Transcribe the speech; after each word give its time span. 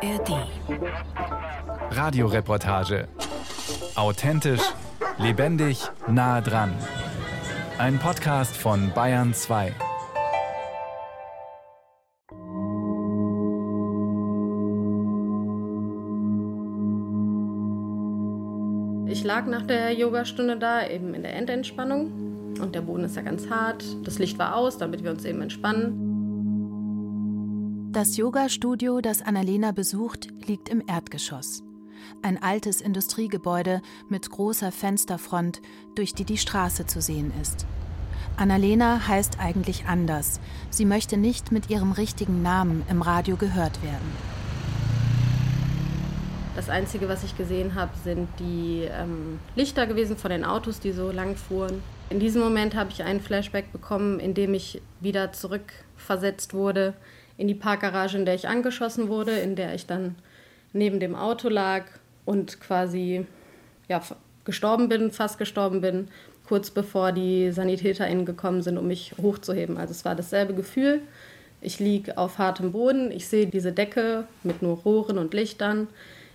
ARD. 0.00 0.46
Radioreportage. 1.90 3.08
Authentisch, 3.96 4.62
lebendig, 5.18 5.80
nah 6.06 6.40
dran. 6.40 6.72
Ein 7.78 7.98
Podcast 7.98 8.56
von 8.56 8.92
Bayern 8.94 9.34
2. 9.34 9.74
Ich 19.08 19.24
lag 19.24 19.46
nach 19.46 19.62
der 19.62 19.94
Yogastunde 19.94 20.58
da, 20.58 20.86
eben 20.86 21.12
in 21.14 21.22
der 21.24 21.34
Endentspannung. 21.34 22.54
Und 22.60 22.76
der 22.76 22.82
Boden 22.82 23.02
ist 23.02 23.16
ja 23.16 23.22
ganz 23.22 23.50
hart. 23.50 23.84
Das 24.04 24.20
Licht 24.20 24.38
war 24.38 24.54
aus, 24.54 24.78
damit 24.78 25.02
wir 25.02 25.10
uns 25.10 25.24
eben 25.24 25.42
entspannen. 25.42 26.07
Das 27.90 28.18
Yoga-Studio, 28.18 29.00
das 29.00 29.22
Annalena 29.22 29.72
besucht, 29.72 30.28
liegt 30.46 30.68
im 30.68 30.82
Erdgeschoss. 30.86 31.62
Ein 32.20 32.40
altes 32.42 32.82
Industriegebäude 32.82 33.80
mit 34.10 34.28
großer 34.28 34.72
Fensterfront, 34.72 35.62
durch 35.94 36.12
die 36.12 36.26
die 36.26 36.36
Straße 36.36 36.84
zu 36.84 37.00
sehen 37.00 37.32
ist. 37.40 37.64
Annalena 38.36 39.08
heißt 39.08 39.40
eigentlich 39.40 39.86
anders. 39.86 40.38
Sie 40.68 40.84
möchte 40.84 41.16
nicht 41.16 41.50
mit 41.50 41.70
ihrem 41.70 41.92
richtigen 41.92 42.42
Namen 42.42 42.82
im 42.90 43.00
Radio 43.00 43.36
gehört 43.36 43.82
werden. 43.82 44.12
Das 46.56 46.68
Einzige, 46.68 47.08
was 47.08 47.24
ich 47.24 47.38
gesehen 47.38 47.74
habe, 47.74 47.92
sind 48.04 48.28
die 48.38 48.86
ähm, 48.90 49.38
Lichter 49.56 49.86
gewesen 49.86 50.18
von 50.18 50.30
den 50.30 50.44
Autos, 50.44 50.78
die 50.78 50.92
so 50.92 51.10
lang 51.10 51.36
fuhren. 51.36 51.82
In 52.10 52.20
diesem 52.20 52.42
Moment 52.42 52.74
habe 52.74 52.90
ich 52.90 53.02
einen 53.02 53.22
Flashback 53.22 53.72
bekommen, 53.72 54.20
in 54.20 54.34
dem 54.34 54.52
ich 54.52 54.82
wieder 55.00 55.32
zurückversetzt 55.32 56.52
wurde 56.52 56.92
in 57.38 57.48
die 57.48 57.54
Parkgarage, 57.54 58.18
in 58.18 58.26
der 58.26 58.34
ich 58.34 58.48
angeschossen 58.48 59.08
wurde, 59.08 59.38
in 59.38 59.56
der 59.56 59.74
ich 59.74 59.86
dann 59.86 60.16
neben 60.74 61.00
dem 61.00 61.14
Auto 61.14 61.48
lag 61.48 61.84
und 62.26 62.60
quasi 62.60 63.24
ja, 63.88 64.02
gestorben 64.44 64.88
bin, 64.88 65.10
fast 65.10 65.38
gestorben 65.38 65.80
bin, 65.80 66.08
kurz 66.46 66.70
bevor 66.70 67.12
die 67.12 67.50
SanitäterInnen 67.52 68.26
gekommen 68.26 68.62
sind, 68.62 68.76
um 68.76 68.86
mich 68.86 69.14
hochzuheben. 69.22 69.78
Also 69.78 69.92
es 69.92 70.04
war 70.04 70.14
dasselbe 70.14 70.52
Gefühl. 70.52 71.00
Ich 71.60 71.80
liege 71.80 72.18
auf 72.18 72.38
hartem 72.38 72.72
Boden, 72.72 73.10
ich 73.10 73.26
sehe 73.28 73.46
diese 73.46 73.72
Decke 73.72 74.24
mit 74.42 74.62
nur 74.62 74.76
Rohren 74.78 75.18
und 75.18 75.32
Lichtern. 75.32 75.88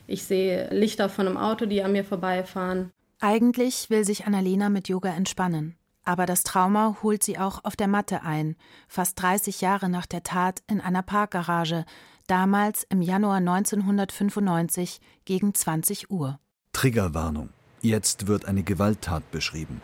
Ich 0.07 0.23
sehe 0.23 0.67
Lichter 0.71 1.09
von 1.09 1.27
einem 1.27 1.37
Auto, 1.37 1.65
die 1.65 1.81
an 1.81 1.93
mir 1.93 2.03
vorbeifahren. 2.03 2.91
Eigentlich 3.19 3.89
will 3.89 4.03
sich 4.03 4.25
Annalena 4.25 4.69
mit 4.69 4.89
Yoga 4.89 5.15
entspannen. 5.15 5.75
Aber 6.05 6.25
das 6.25 6.43
Trauma 6.43 6.97
holt 7.01 7.23
sie 7.23 7.37
auch 7.37 7.63
auf 7.63 7.75
der 7.75 7.87
Matte 7.87 8.23
ein, 8.23 8.55
fast 8.87 9.21
30 9.21 9.61
Jahre 9.61 9.89
nach 9.89 10.05
der 10.05 10.23
Tat 10.23 10.61
in 10.67 10.81
einer 10.81 11.01
Parkgarage, 11.01 11.85
damals 12.27 12.85
im 12.89 13.01
Januar 13.01 13.37
1995 13.37 14.99
gegen 15.25 15.53
20 15.53 16.11
Uhr. 16.11 16.39
Triggerwarnung. 16.73 17.49
Jetzt 17.81 18.27
wird 18.27 18.45
eine 18.45 18.63
Gewalttat 18.63 19.29
beschrieben. 19.31 19.81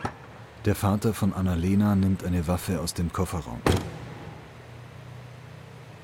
Der 0.66 0.76
Vater 0.76 1.14
von 1.14 1.34
Annalena 1.34 1.96
nimmt 1.96 2.24
eine 2.24 2.48
Waffe 2.48 2.82
aus 2.82 2.94
dem 2.94 3.14
Kofferraum. 3.14 3.62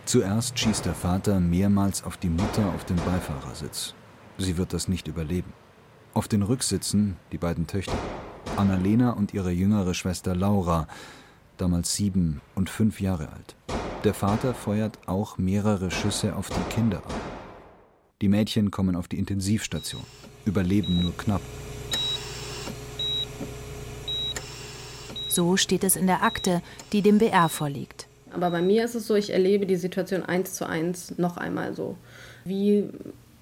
Zuerst 0.06 0.60
schießt 0.60 0.86
der 0.86 0.94
Vater 0.94 1.40
mehrmals 1.40 2.04
auf 2.04 2.16
die 2.16 2.30
Mutter 2.30 2.68
auf 2.74 2.86
dem 2.86 2.98
Beifahrersitz. 2.98 3.96
Sie 4.38 4.58
wird 4.58 4.72
das 4.72 4.88
nicht 4.88 5.08
überleben. 5.08 5.52
Auf 6.14 6.28
den 6.28 6.44
Rücksitzen 6.44 7.18
die 7.32 7.38
beiden 7.38 7.68
Töchter. 7.68 7.98
Annalena 8.58 9.12
und 9.12 9.34
ihre 9.34 9.52
jüngere 9.52 9.94
Schwester 9.94 10.36
Laura, 10.36 10.88
damals 11.58 11.96
sieben 11.96 12.42
und 12.56 12.70
fünf 12.70 13.02
Jahre 13.02 13.30
alt. 13.30 13.56
Der 14.04 14.14
Vater 14.14 14.54
feuert 14.54 15.00
auch 15.08 15.38
mehrere 15.38 15.92
Schüsse 15.92 16.36
auf 16.36 16.50
die 16.50 16.74
Kinder 16.74 16.98
ab. 16.98 17.14
Die 18.22 18.30
Mädchen 18.30 18.72
kommen 18.72 18.96
auf 18.96 19.08
die 19.08 19.18
Intensivstation, 19.18 20.04
überleben 20.46 21.02
nur 21.02 21.16
knapp. 21.18 21.42
So 25.28 25.58
steht 25.58 25.84
es 25.84 25.96
in 25.96 26.08
der 26.08 26.24
Akte, 26.24 26.62
die 26.94 27.02
dem 27.02 27.18
BR 27.18 27.50
vorliegt. 27.50 28.08
Aber 28.32 28.52
bei 28.52 28.62
mir 28.62 28.86
ist 28.86 28.96
es 28.96 29.08
so, 29.08 29.16
ich 29.16 29.32
erlebe 29.32 29.66
die 29.66 29.76
Situation 29.76 30.24
eins 30.24 30.54
zu 30.54 30.68
eins 30.68 31.18
noch 31.18 31.38
einmal 31.38 31.74
so. 31.74 31.98
Wie 32.44 32.90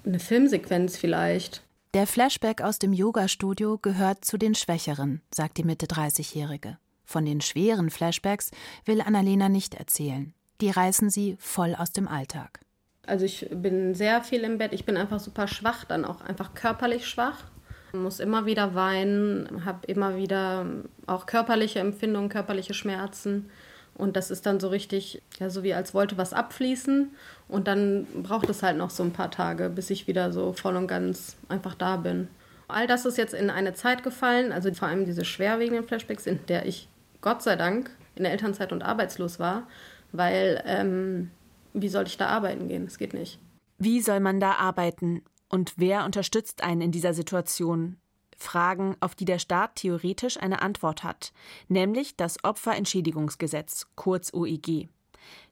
eine 0.04 0.18
Filmsequenz 0.18 0.96
vielleicht. 0.96 1.62
Der 1.94 2.08
Flashback 2.08 2.60
aus 2.60 2.80
dem 2.80 2.92
Yoga-Studio 2.92 3.78
gehört 3.78 4.24
zu 4.24 4.36
den 4.36 4.56
schwächeren, 4.56 5.22
sagt 5.32 5.58
die 5.58 5.62
Mitte 5.62 5.86
30-Jährige. 5.86 6.76
Von 7.04 7.24
den 7.24 7.40
schweren 7.40 7.88
Flashbacks 7.88 8.50
will 8.84 9.00
Annalena 9.00 9.48
nicht 9.48 9.74
erzählen. 9.74 10.34
Die 10.60 10.70
reißen 10.70 11.08
sie 11.08 11.36
voll 11.38 11.76
aus 11.76 11.92
dem 11.92 12.08
Alltag. 12.08 12.58
Also 13.06 13.24
ich 13.24 13.46
bin 13.48 13.94
sehr 13.94 14.24
viel 14.24 14.40
im 14.40 14.58
Bett. 14.58 14.72
Ich 14.72 14.84
bin 14.84 14.96
einfach 14.96 15.20
super 15.20 15.46
schwach, 15.46 15.84
dann 15.84 16.04
auch 16.04 16.20
einfach 16.20 16.54
körperlich 16.54 17.06
schwach. 17.06 17.44
Muss 17.92 18.18
immer 18.18 18.44
wieder 18.44 18.74
weinen, 18.74 19.64
habe 19.64 19.86
immer 19.86 20.16
wieder 20.16 20.66
auch 21.06 21.26
körperliche 21.26 21.78
Empfindungen, 21.78 22.28
körperliche 22.28 22.74
Schmerzen. 22.74 23.50
Und 23.96 24.16
das 24.16 24.30
ist 24.30 24.44
dann 24.46 24.58
so 24.58 24.68
richtig, 24.68 25.22
ja, 25.38 25.50
so 25.50 25.62
wie 25.62 25.74
als 25.74 25.94
wollte 25.94 26.18
was 26.18 26.32
abfließen. 26.32 27.10
Und 27.48 27.68
dann 27.68 28.06
braucht 28.22 28.48
es 28.50 28.62
halt 28.62 28.76
noch 28.76 28.90
so 28.90 29.02
ein 29.02 29.12
paar 29.12 29.30
Tage, 29.30 29.70
bis 29.70 29.90
ich 29.90 30.06
wieder 30.06 30.32
so 30.32 30.52
voll 30.52 30.76
und 30.76 30.88
ganz 30.88 31.36
einfach 31.48 31.74
da 31.74 31.96
bin. 31.96 32.28
All 32.66 32.86
das 32.86 33.04
ist 33.04 33.18
jetzt 33.18 33.34
in 33.34 33.50
eine 33.50 33.74
Zeit 33.74 34.02
gefallen, 34.02 34.50
also 34.50 34.72
vor 34.74 34.88
allem 34.88 35.04
diese 35.04 35.24
schwerwiegenden 35.24 35.84
Flashbacks, 35.84 36.26
in 36.26 36.40
der 36.46 36.66
ich 36.66 36.88
Gott 37.20 37.42
sei 37.42 37.56
Dank 37.56 37.90
in 38.16 38.24
der 38.24 38.32
Elternzeit 38.32 38.72
und 38.72 38.82
arbeitslos 38.82 39.38
war, 39.38 39.66
weil 40.12 40.62
ähm, 40.66 41.30
wie 41.72 41.88
soll 41.88 42.06
ich 42.06 42.16
da 42.16 42.26
arbeiten 42.26 42.68
gehen? 42.68 42.86
Es 42.86 42.98
geht 42.98 43.14
nicht. 43.14 43.38
Wie 43.78 44.00
soll 44.00 44.20
man 44.20 44.40
da 44.40 44.52
arbeiten? 44.52 45.22
Und 45.48 45.74
wer 45.76 46.04
unterstützt 46.04 46.62
einen 46.62 46.80
in 46.80 46.92
dieser 46.92 47.14
Situation? 47.14 47.96
Fragen, 48.36 48.96
auf 49.00 49.14
die 49.14 49.24
der 49.24 49.38
Staat 49.38 49.76
theoretisch 49.76 50.40
eine 50.40 50.62
Antwort 50.62 51.04
hat, 51.04 51.32
nämlich 51.68 52.16
das 52.16 52.42
Opferentschädigungsgesetz, 52.44 53.86
kurz 53.94 54.32
OEG. 54.32 54.88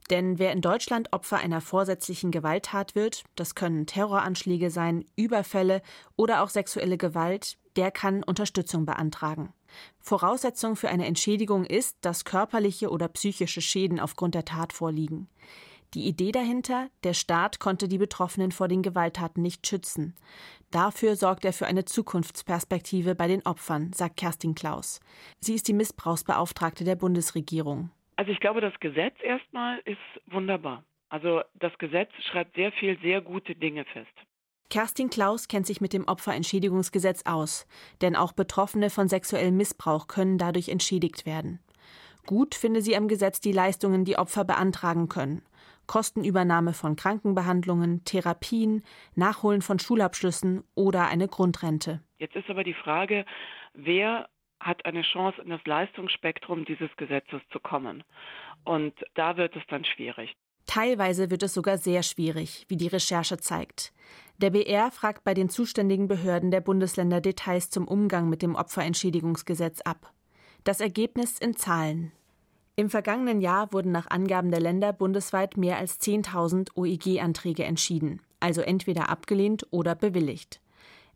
Denn 0.09 0.37
wer 0.37 0.51
in 0.51 0.61
Deutschland 0.61 1.13
Opfer 1.13 1.37
einer 1.37 1.61
vorsätzlichen 1.61 2.31
Gewalttat 2.31 2.95
wird, 2.95 3.23
das 3.35 3.55
können 3.55 3.85
Terroranschläge 3.85 4.69
sein, 4.69 5.05
Überfälle 5.15 5.81
oder 6.15 6.43
auch 6.43 6.49
sexuelle 6.49 6.97
Gewalt, 6.97 7.57
der 7.75 7.89
kann 7.89 8.23
Unterstützung 8.23 8.85
beantragen. 8.85 9.53
Voraussetzung 9.99 10.75
für 10.75 10.89
eine 10.89 11.07
Entschädigung 11.07 11.65
ist, 11.65 11.97
dass 12.01 12.25
körperliche 12.25 12.89
oder 12.89 13.07
psychische 13.07 13.61
Schäden 13.61 13.99
aufgrund 13.99 14.35
der 14.35 14.45
Tat 14.45 14.73
vorliegen. 14.73 15.27
Die 15.93 16.07
Idee 16.07 16.31
dahinter, 16.31 16.89
der 17.03 17.13
Staat 17.13 17.59
konnte 17.59 17.87
die 17.87 17.99
Betroffenen 17.99 18.51
vor 18.51 18.67
den 18.67 18.81
Gewalttaten 18.81 19.43
nicht 19.43 19.67
schützen. 19.67 20.15
Dafür 20.71 21.15
sorgt 21.15 21.45
er 21.45 21.53
für 21.53 21.67
eine 21.67 21.85
Zukunftsperspektive 21.85 23.13
bei 23.13 23.27
den 23.27 23.45
Opfern, 23.45 23.93
sagt 23.93 24.17
Kerstin 24.17 24.55
Klaus. 24.55 25.01
Sie 25.39 25.53
ist 25.53 25.67
die 25.67 25.73
Missbrauchsbeauftragte 25.73 26.83
der 26.83 26.95
Bundesregierung. 26.95 27.91
Also 28.15 28.31
ich 28.31 28.39
glaube, 28.39 28.59
das 28.59 28.73
Gesetz 28.79 29.15
erstmal 29.21 29.79
ist 29.85 29.97
wunderbar. 30.25 30.83
Also 31.09 31.41
das 31.53 31.77
Gesetz 31.77 32.09
schreibt 32.31 32.55
sehr 32.55 32.71
viel 32.71 32.97
sehr 33.01 33.21
gute 33.21 33.53
Dinge 33.53 33.85
fest. 33.85 34.11
Kerstin 34.71 35.11
Klaus 35.11 35.47
kennt 35.47 35.67
sich 35.67 35.81
mit 35.81 35.93
dem 35.93 36.07
Opferentschädigungsgesetz 36.07 37.27
aus, 37.27 37.67
denn 38.01 38.15
auch 38.15 38.31
Betroffene 38.31 38.89
von 38.89 39.07
sexuellem 39.07 39.55
Missbrauch 39.55 40.07
können 40.07 40.39
dadurch 40.39 40.69
entschädigt 40.69 41.27
werden. 41.27 41.59
Gut 42.25 42.55
finde 42.55 42.81
sie 42.81 42.95
am 42.95 43.07
Gesetz 43.07 43.41
die 43.41 43.51
Leistungen, 43.51 44.05
die 44.05 44.17
Opfer 44.17 44.45
beantragen 44.45 45.09
können. 45.09 45.43
Kostenübernahme 45.87 46.73
von 46.73 46.95
Krankenbehandlungen, 46.95 48.03
Therapien, 48.05 48.83
Nachholen 49.15 49.61
von 49.61 49.79
Schulabschlüssen 49.79 50.63
oder 50.75 51.07
eine 51.07 51.27
Grundrente. 51.27 52.01
Jetzt 52.17 52.35
ist 52.35 52.49
aber 52.49 52.63
die 52.63 52.73
Frage, 52.73 53.25
wer 53.73 54.29
hat 54.59 54.85
eine 54.85 55.01
Chance, 55.01 55.41
in 55.41 55.49
das 55.49 55.63
Leistungsspektrum 55.65 56.65
dieses 56.65 56.89
Gesetzes 56.97 57.41
zu 57.51 57.59
kommen. 57.59 58.03
Und 58.63 58.93
da 59.15 59.37
wird 59.37 59.55
es 59.55 59.63
dann 59.67 59.83
schwierig. 59.83 60.35
Teilweise 60.65 61.29
wird 61.29 61.43
es 61.43 61.53
sogar 61.53 61.77
sehr 61.77 62.03
schwierig, 62.03 62.65
wie 62.69 62.77
die 62.77 62.87
Recherche 62.87 63.37
zeigt. 63.37 63.93
Der 64.37 64.49
BR 64.49 64.91
fragt 64.91 65.23
bei 65.23 65.33
den 65.33 65.49
zuständigen 65.49 66.07
Behörden 66.07 66.51
der 66.51 66.61
Bundesländer 66.61 67.21
Details 67.21 67.69
zum 67.69 67.87
Umgang 67.87 68.29
mit 68.29 68.41
dem 68.41 68.55
Opferentschädigungsgesetz 68.55 69.81
ab. 69.81 70.13
Das 70.63 70.79
Ergebnis 70.79 71.37
in 71.39 71.55
Zahlen. 71.55 72.13
Im 72.75 72.89
vergangenen 72.89 73.39
Jahr 73.39 73.71
wurden 73.71 73.91
nach 73.91 74.09
Angaben 74.09 74.49
der 74.49 74.59
Länder 74.59 74.93
bundesweit 74.93 75.57
mehr 75.57 75.77
als 75.77 76.01
10.000 76.01 76.75
OIG-Anträge 76.75 77.63
entschieden, 77.65 78.19
also 78.39 78.61
entweder 78.61 79.09
abgelehnt 79.09 79.67
oder 79.69 79.93
bewilligt. 79.93 80.59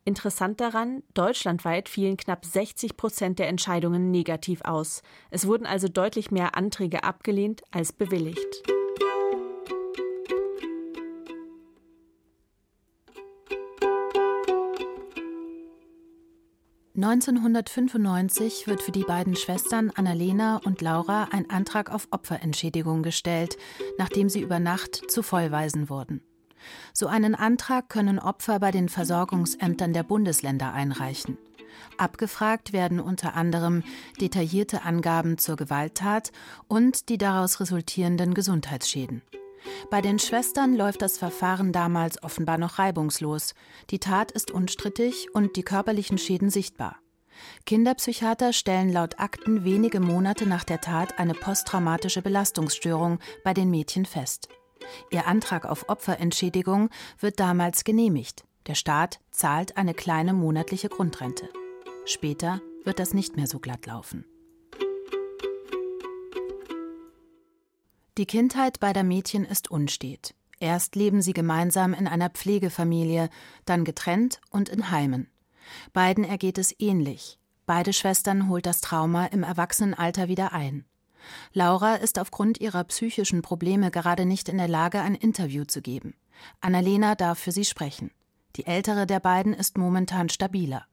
Interessant 0.05 0.61
daran, 0.61 1.01
deutschlandweit 1.15 1.89
fielen 1.89 2.15
knapp 2.15 2.45
60 2.45 2.95
Prozent 2.95 3.39
der 3.39 3.47
Entscheidungen 3.47 4.11
negativ 4.11 4.61
aus. 4.61 5.01
Es 5.31 5.47
wurden 5.47 5.65
also 5.65 5.87
deutlich 5.87 6.29
mehr 6.29 6.55
Anträge 6.55 7.03
abgelehnt 7.03 7.63
als 7.71 7.91
bewilligt. 7.91 8.63
1995 16.97 18.65
wird 18.65 18.81
für 18.81 18.91
die 18.91 19.03
beiden 19.03 19.35
Schwestern 19.35 19.91
Annalena 19.91 20.59
und 20.65 20.81
Laura 20.81 21.27
ein 21.31 21.47
Antrag 21.47 21.91
auf 21.93 22.07
Opferentschädigung 22.09 23.03
gestellt, 23.03 23.55
nachdem 23.99 24.29
sie 24.29 24.41
über 24.41 24.59
Nacht 24.59 25.03
zu 25.07 25.21
Vollweisen 25.21 25.91
wurden. 25.91 26.21
So 26.93 27.05
einen 27.05 27.35
Antrag 27.35 27.89
können 27.89 28.17
Opfer 28.17 28.59
bei 28.59 28.71
den 28.71 28.89
Versorgungsämtern 28.89 29.93
der 29.93 30.01
Bundesländer 30.01 30.73
einreichen. 30.73 31.37
Abgefragt 31.99 32.73
werden 32.73 32.99
unter 32.99 33.35
anderem 33.35 33.83
detaillierte 34.19 34.81
Angaben 34.81 35.37
zur 35.37 35.55
Gewalttat 35.55 36.31
und 36.67 37.09
die 37.09 37.19
daraus 37.19 37.59
resultierenden 37.59 38.33
Gesundheitsschäden. 38.33 39.21
Bei 39.89 40.01
den 40.01 40.19
Schwestern 40.19 40.75
läuft 40.75 41.01
das 41.01 41.17
Verfahren 41.17 41.71
damals 41.71 42.21
offenbar 42.23 42.57
noch 42.57 42.79
reibungslos. 42.79 43.53
Die 43.89 43.99
Tat 43.99 44.31
ist 44.31 44.51
unstrittig 44.51 45.27
und 45.33 45.55
die 45.55 45.63
körperlichen 45.63 46.17
Schäden 46.17 46.49
sichtbar. 46.49 46.97
Kinderpsychiater 47.65 48.53
stellen 48.53 48.91
laut 48.91 49.19
Akten 49.19 49.63
wenige 49.63 49.99
Monate 49.99 50.47
nach 50.47 50.63
der 50.63 50.81
Tat 50.81 51.19
eine 51.19 51.33
posttraumatische 51.33 52.21
Belastungsstörung 52.21 53.19
bei 53.43 53.53
den 53.53 53.69
Mädchen 53.69 54.05
fest. 54.05 54.49
Ihr 55.11 55.27
Antrag 55.27 55.65
auf 55.65 55.89
Opferentschädigung 55.89 56.89
wird 57.19 57.39
damals 57.39 57.83
genehmigt. 57.83 58.45
Der 58.67 58.75
Staat 58.75 59.19
zahlt 59.31 59.77
eine 59.77 59.93
kleine 59.93 60.33
monatliche 60.33 60.89
Grundrente. 60.89 61.49
Später 62.05 62.61
wird 62.83 62.99
das 62.99 63.13
nicht 63.13 63.35
mehr 63.35 63.47
so 63.47 63.59
glatt 63.59 63.85
laufen. 63.85 64.25
Die 68.17 68.25
Kindheit 68.25 68.79
beider 68.79 69.03
Mädchen 69.03 69.45
ist 69.45 69.69
unstet. 69.69 70.33
Erst 70.59 70.95
leben 70.95 71.21
sie 71.21 71.33
gemeinsam 71.33 71.93
in 71.93 72.07
einer 72.07 72.31
Pflegefamilie, 72.31 73.29
dann 73.65 73.85
getrennt 73.85 74.41
und 74.49 74.69
in 74.69 74.89
Heimen. 74.89 75.29
Beiden 75.93 76.23
ergeht 76.23 76.57
es 76.57 76.73
ähnlich. 76.79 77.37
Beide 77.67 77.93
Schwestern 77.93 78.49
holt 78.49 78.65
das 78.65 78.81
Trauma 78.81 79.27
im 79.27 79.43
Erwachsenenalter 79.43 80.29
wieder 80.29 80.51
ein. 80.51 80.85
Laura 81.53 81.95
ist 81.95 82.17
aufgrund 82.17 82.59
ihrer 82.59 82.83
psychischen 82.85 83.43
Probleme 83.43 83.91
gerade 83.91 84.25
nicht 84.25 84.49
in 84.49 84.57
der 84.57 84.67
Lage, 84.67 85.01
ein 85.01 85.13
Interview 85.13 85.65
zu 85.65 85.83
geben. 85.83 86.15
Annalena 86.59 87.13
darf 87.13 87.37
für 87.37 87.51
sie 87.51 87.65
sprechen. 87.65 88.09
Die 88.55 88.65
ältere 88.65 89.05
der 89.05 89.19
beiden 89.19 89.53
ist 89.53 89.77
momentan 89.77 90.29
stabiler. 90.29 90.87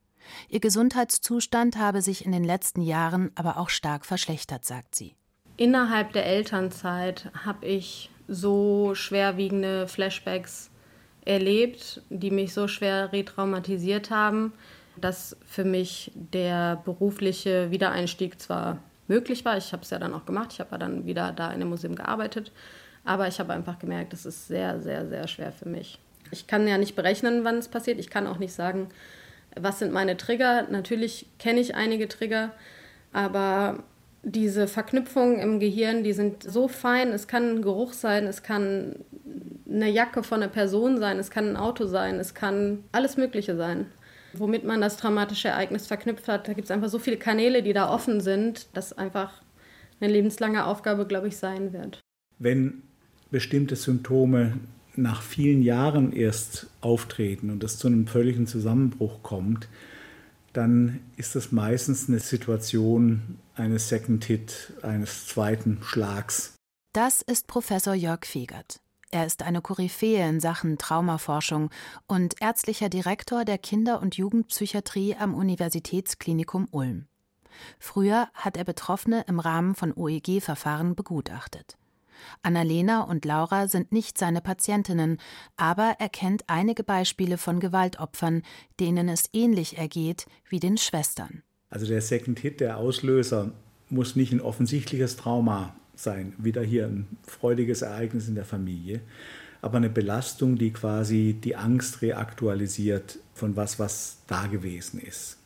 Ihr 0.48 0.60
Gesundheitszustand 0.60 1.78
habe 1.78 2.02
sich 2.02 2.26
in 2.26 2.32
den 2.32 2.44
letzten 2.44 2.82
Jahren 2.82 3.30
aber 3.34 3.56
auch 3.56 3.70
stark 3.70 4.04
verschlechtert, 4.04 4.66
sagt 4.66 4.94
sie. 4.94 5.14
Innerhalb 5.56 6.12
der 6.12 6.26
Elternzeit 6.26 7.30
habe 7.44 7.66
ich 7.66 8.10
so 8.26 8.94
schwerwiegende 8.94 9.86
Flashbacks 9.86 10.70
erlebt, 11.24 12.02
die 12.10 12.30
mich 12.30 12.52
so 12.52 12.68
schwer 12.68 13.12
retraumatisiert 13.12 14.10
haben, 14.10 14.52
dass 14.96 15.36
für 15.46 15.64
mich 15.64 16.10
der 16.14 16.76
berufliche 16.84 17.70
Wiedereinstieg 17.70 18.40
zwar 18.40 18.78
möglich 19.06 19.44
war, 19.44 19.56
ich 19.56 19.72
habe 19.72 19.82
es 19.82 19.90
ja 19.90 19.98
dann 19.98 20.14
auch 20.14 20.24
gemacht, 20.24 20.50
ich 20.52 20.60
habe 20.60 20.72
ja 20.72 20.78
dann 20.78 21.06
wieder 21.06 21.32
da 21.32 21.52
in 21.52 21.60
dem 21.60 21.68
Museum 21.68 21.94
gearbeitet, 21.94 22.52
aber 23.04 23.28
ich 23.28 23.38
habe 23.38 23.52
einfach 23.52 23.78
gemerkt, 23.78 24.12
es 24.12 24.26
ist 24.26 24.48
sehr, 24.48 24.80
sehr, 24.80 25.06
sehr 25.06 25.28
schwer 25.28 25.52
für 25.52 25.68
mich. 25.68 25.98
Ich 26.30 26.46
kann 26.46 26.66
ja 26.66 26.78
nicht 26.78 26.96
berechnen, 26.96 27.44
wann 27.44 27.58
es 27.58 27.68
passiert, 27.68 27.98
ich 27.98 28.10
kann 28.10 28.26
auch 28.26 28.38
nicht 28.38 28.54
sagen, 28.54 28.88
was 29.56 29.78
sind 29.78 29.92
meine 29.92 30.16
Trigger. 30.16 30.66
Natürlich 30.70 31.26
kenne 31.38 31.60
ich 31.60 31.74
einige 31.74 32.08
Trigger, 32.08 32.50
aber 33.12 33.84
diese 34.24 34.66
Verknüpfungen 34.66 35.38
im 35.38 35.60
Gehirn, 35.60 36.02
die 36.02 36.12
sind 36.12 36.42
so 36.42 36.66
fein. 36.68 37.08
Es 37.08 37.28
kann 37.28 37.56
ein 37.56 37.62
Geruch 37.62 37.92
sein, 37.92 38.26
es 38.26 38.42
kann 38.42 38.96
eine 39.68 39.90
Jacke 39.90 40.22
von 40.22 40.42
einer 40.42 40.50
Person 40.50 40.98
sein, 40.98 41.18
es 41.18 41.30
kann 41.30 41.48
ein 41.50 41.56
Auto 41.56 41.86
sein, 41.86 42.18
es 42.18 42.34
kann 42.34 42.84
alles 42.92 43.16
Mögliche 43.16 43.56
sein. 43.56 43.86
Womit 44.32 44.64
man 44.64 44.80
das 44.80 44.96
traumatische 44.96 45.48
Ereignis 45.48 45.86
verknüpft 45.86 46.26
hat, 46.26 46.48
da 46.48 46.54
gibt 46.54 46.64
es 46.64 46.70
einfach 46.70 46.88
so 46.88 46.98
viele 46.98 47.18
Kanäle, 47.18 47.62
die 47.62 47.72
da 47.72 47.88
offen 47.88 48.20
sind, 48.20 48.66
dass 48.72 48.92
einfach 48.92 49.42
eine 50.00 50.12
lebenslange 50.12 50.66
Aufgabe, 50.66 51.06
glaube 51.06 51.28
ich, 51.28 51.36
sein 51.36 51.72
wird. 51.72 52.00
Wenn 52.38 52.82
bestimmte 53.30 53.76
Symptome 53.76 54.58
nach 54.96 55.22
vielen 55.22 55.62
Jahren 55.62 56.12
erst 56.12 56.68
auftreten 56.80 57.50
und 57.50 57.62
es 57.62 57.78
zu 57.78 57.86
einem 57.86 58.06
völligen 58.06 58.46
Zusammenbruch 58.46 59.22
kommt, 59.22 59.68
dann 60.52 61.00
ist 61.16 61.34
das 61.34 61.52
meistens 61.52 62.08
eine 62.08 62.20
Situation 62.20 63.38
eines 63.54 63.88
Second 63.88 64.24
Hit, 64.24 64.72
eines 64.82 65.26
zweiten 65.26 65.82
Schlags. 65.82 66.54
Das 66.92 67.22
ist 67.22 67.46
Professor 67.46 67.94
Jörg 67.94 68.24
Fegert. 68.24 68.80
Er 69.10 69.26
ist 69.26 69.42
eine 69.42 69.60
Koryphäe 69.60 70.28
in 70.28 70.40
Sachen 70.40 70.76
Traumaforschung 70.76 71.70
und 72.06 72.40
ärztlicher 72.40 72.88
Direktor 72.88 73.44
der 73.44 73.58
Kinder- 73.58 74.00
und 74.00 74.16
Jugendpsychiatrie 74.16 75.14
am 75.14 75.34
Universitätsklinikum 75.34 76.66
Ulm. 76.72 77.06
Früher 77.78 78.28
hat 78.34 78.56
er 78.56 78.64
Betroffene 78.64 79.24
im 79.28 79.38
Rahmen 79.38 79.76
von 79.76 79.92
OEG-Verfahren 79.92 80.96
begutachtet. 80.96 81.76
Annalena 82.42 83.02
und 83.02 83.24
Laura 83.24 83.68
sind 83.68 83.92
nicht 83.92 84.18
seine 84.18 84.40
Patientinnen, 84.40 85.18
aber 85.56 85.96
er 85.98 86.08
kennt 86.08 86.48
einige 86.48 86.82
Beispiele 86.82 87.38
von 87.38 87.60
Gewaltopfern, 87.60 88.42
denen 88.80 89.08
es 89.08 89.24
ähnlich 89.32 89.78
ergeht 89.78 90.26
wie 90.48 90.60
den 90.60 90.76
Schwestern. 90.76 91.42
Also 91.74 91.86
der 91.86 92.00
Second 92.02 92.38
Hit, 92.38 92.60
der 92.60 92.76
Auslöser, 92.76 93.50
muss 93.90 94.14
nicht 94.14 94.32
ein 94.32 94.40
offensichtliches 94.40 95.16
Trauma 95.16 95.74
sein, 95.96 96.32
wieder 96.38 96.62
hier 96.62 96.86
ein 96.86 97.08
freudiges 97.26 97.82
Ereignis 97.82 98.28
in 98.28 98.36
der 98.36 98.44
Familie, 98.44 99.00
aber 99.60 99.78
eine 99.78 99.90
Belastung, 99.90 100.56
die 100.56 100.70
quasi 100.70 101.36
die 101.42 101.56
Angst 101.56 102.00
reaktualisiert 102.00 103.18
von 103.34 103.56
was, 103.56 103.80
was 103.80 104.18
da 104.28 104.46
gewesen 104.46 105.00
ist. 105.00 105.38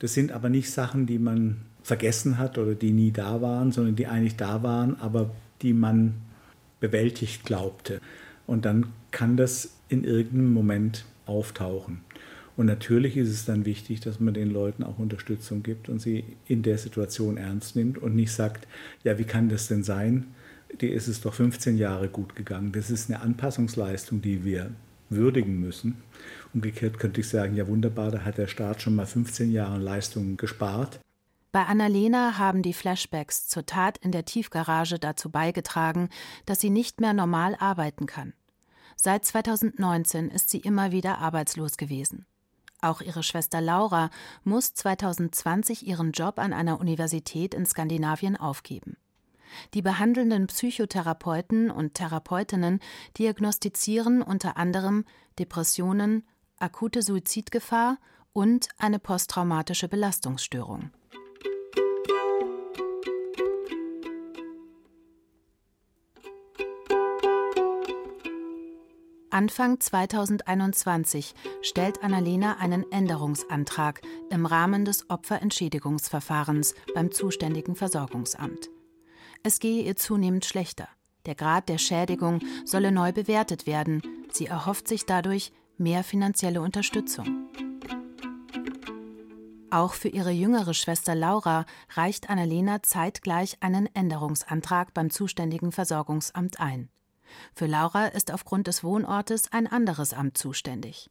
Das 0.00 0.12
sind 0.12 0.32
aber 0.32 0.48
nicht 0.48 0.72
Sachen, 0.72 1.06
die 1.06 1.20
man 1.20 1.58
vergessen 1.84 2.36
hat 2.36 2.58
oder 2.58 2.74
die 2.74 2.90
nie 2.90 3.12
da 3.12 3.40
waren, 3.40 3.70
sondern 3.70 3.94
die 3.94 4.08
eigentlich 4.08 4.34
da 4.34 4.64
waren, 4.64 4.98
aber 4.98 5.30
die 5.62 5.72
man 5.72 6.14
bewältigt 6.80 7.44
glaubte. 7.44 8.00
Und 8.48 8.64
dann 8.64 8.86
kann 9.12 9.36
das 9.36 9.76
in 9.88 10.02
irgendeinem 10.02 10.52
Moment 10.52 11.04
auftauchen. 11.26 12.00
Und 12.56 12.66
natürlich 12.66 13.16
ist 13.16 13.30
es 13.30 13.44
dann 13.44 13.64
wichtig, 13.64 14.00
dass 14.00 14.20
man 14.20 14.34
den 14.34 14.50
Leuten 14.50 14.84
auch 14.84 14.98
Unterstützung 14.98 15.62
gibt 15.62 15.88
und 15.88 16.00
sie 16.00 16.24
in 16.46 16.62
der 16.62 16.78
Situation 16.78 17.36
ernst 17.36 17.74
nimmt 17.74 17.98
und 17.98 18.14
nicht 18.14 18.32
sagt, 18.32 18.68
ja, 19.02 19.18
wie 19.18 19.24
kann 19.24 19.48
das 19.48 19.66
denn 19.66 19.82
sein? 19.82 20.26
Dir 20.80 20.92
ist 20.92 21.08
es 21.08 21.20
doch 21.20 21.34
15 21.34 21.78
Jahre 21.78 22.08
gut 22.08 22.36
gegangen. 22.36 22.72
Das 22.72 22.90
ist 22.90 23.10
eine 23.10 23.20
Anpassungsleistung, 23.20 24.22
die 24.22 24.44
wir 24.44 24.70
würdigen 25.10 25.60
müssen. 25.60 26.02
Umgekehrt 26.52 26.98
könnte 26.98 27.20
ich 27.20 27.28
sagen, 27.28 27.56
ja 27.56 27.66
wunderbar, 27.66 28.10
da 28.10 28.24
hat 28.24 28.38
der 28.38 28.46
Staat 28.46 28.82
schon 28.82 28.94
mal 28.94 29.06
15 29.06 29.50
Jahre 29.50 29.78
Leistungen 29.78 30.36
gespart. 30.36 31.00
Bei 31.52 31.66
Annalena 31.66 32.38
haben 32.38 32.62
die 32.62 32.72
Flashbacks 32.72 33.46
zur 33.46 33.64
Tat 33.64 33.98
in 33.98 34.10
der 34.10 34.24
Tiefgarage 34.24 34.98
dazu 34.98 35.30
beigetragen, 35.30 36.08
dass 36.46 36.60
sie 36.60 36.70
nicht 36.70 37.00
mehr 37.00 37.12
normal 37.12 37.56
arbeiten 37.60 38.06
kann. 38.06 38.32
Seit 38.96 39.24
2019 39.24 40.30
ist 40.30 40.50
sie 40.50 40.58
immer 40.58 40.90
wieder 40.90 41.18
arbeitslos 41.18 41.76
gewesen. 41.76 42.26
Auch 42.84 43.00
ihre 43.00 43.22
Schwester 43.22 43.62
Laura 43.62 44.10
muss 44.42 44.74
2020 44.74 45.86
ihren 45.86 46.12
Job 46.12 46.38
an 46.38 46.52
einer 46.52 46.78
Universität 46.78 47.54
in 47.54 47.64
Skandinavien 47.64 48.36
aufgeben. 48.36 48.98
Die 49.72 49.80
behandelnden 49.80 50.48
Psychotherapeuten 50.48 51.70
und 51.70 51.94
Therapeutinnen 51.94 52.80
diagnostizieren 53.16 54.20
unter 54.20 54.58
anderem 54.58 55.06
Depressionen, 55.38 56.24
akute 56.58 57.00
Suizidgefahr 57.00 57.96
und 58.34 58.68
eine 58.76 58.98
posttraumatische 58.98 59.88
Belastungsstörung. 59.88 60.90
Anfang 69.34 69.80
2021 69.80 71.34
stellt 71.60 72.04
Annalena 72.04 72.58
einen 72.58 72.88
Änderungsantrag 72.92 74.00
im 74.30 74.46
Rahmen 74.46 74.84
des 74.84 75.10
Opferentschädigungsverfahrens 75.10 76.76
beim 76.94 77.10
zuständigen 77.10 77.74
Versorgungsamt. 77.74 78.70
Es 79.42 79.58
gehe 79.58 79.82
ihr 79.82 79.96
zunehmend 79.96 80.44
schlechter. 80.44 80.86
Der 81.26 81.34
Grad 81.34 81.68
der 81.68 81.78
Schädigung 81.78 82.38
solle 82.64 82.92
neu 82.92 83.10
bewertet 83.10 83.66
werden. 83.66 84.02
Sie 84.30 84.46
erhofft 84.46 84.86
sich 84.86 85.04
dadurch 85.04 85.50
mehr 85.78 86.04
finanzielle 86.04 86.60
Unterstützung. 86.60 87.48
Auch 89.68 89.94
für 89.94 90.10
ihre 90.10 90.30
jüngere 90.30 90.74
Schwester 90.74 91.16
Laura 91.16 91.66
reicht 91.96 92.30
Annalena 92.30 92.84
zeitgleich 92.84 93.56
einen 93.58 93.92
Änderungsantrag 93.96 94.94
beim 94.94 95.10
zuständigen 95.10 95.72
Versorgungsamt 95.72 96.60
ein. 96.60 96.88
Für 97.54 97.66
Laura 97.66 98.06
ist 98.06 98.32
aufgrund 98.32 98.66
des 98.66 98.84
Wohnortes 98.84 99.52
ein 99.52 99.66
anderes 99.66 100.12
Amt 100.12 100.38
zuständig. 100.38 101.10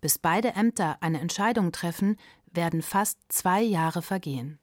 Bis 0.00 0.18
beide 0.18 0.54
Ämter 0.54 0.98
eine 1.00 1.20
Entscheidung 1.20 1.72
treffen, 1.72 2.16
werden 2.52 2.82
fast 2.82 3.18
zwei 3.28 3.62
Jahre 3.62 4.02
vergehen. 4.02 4.58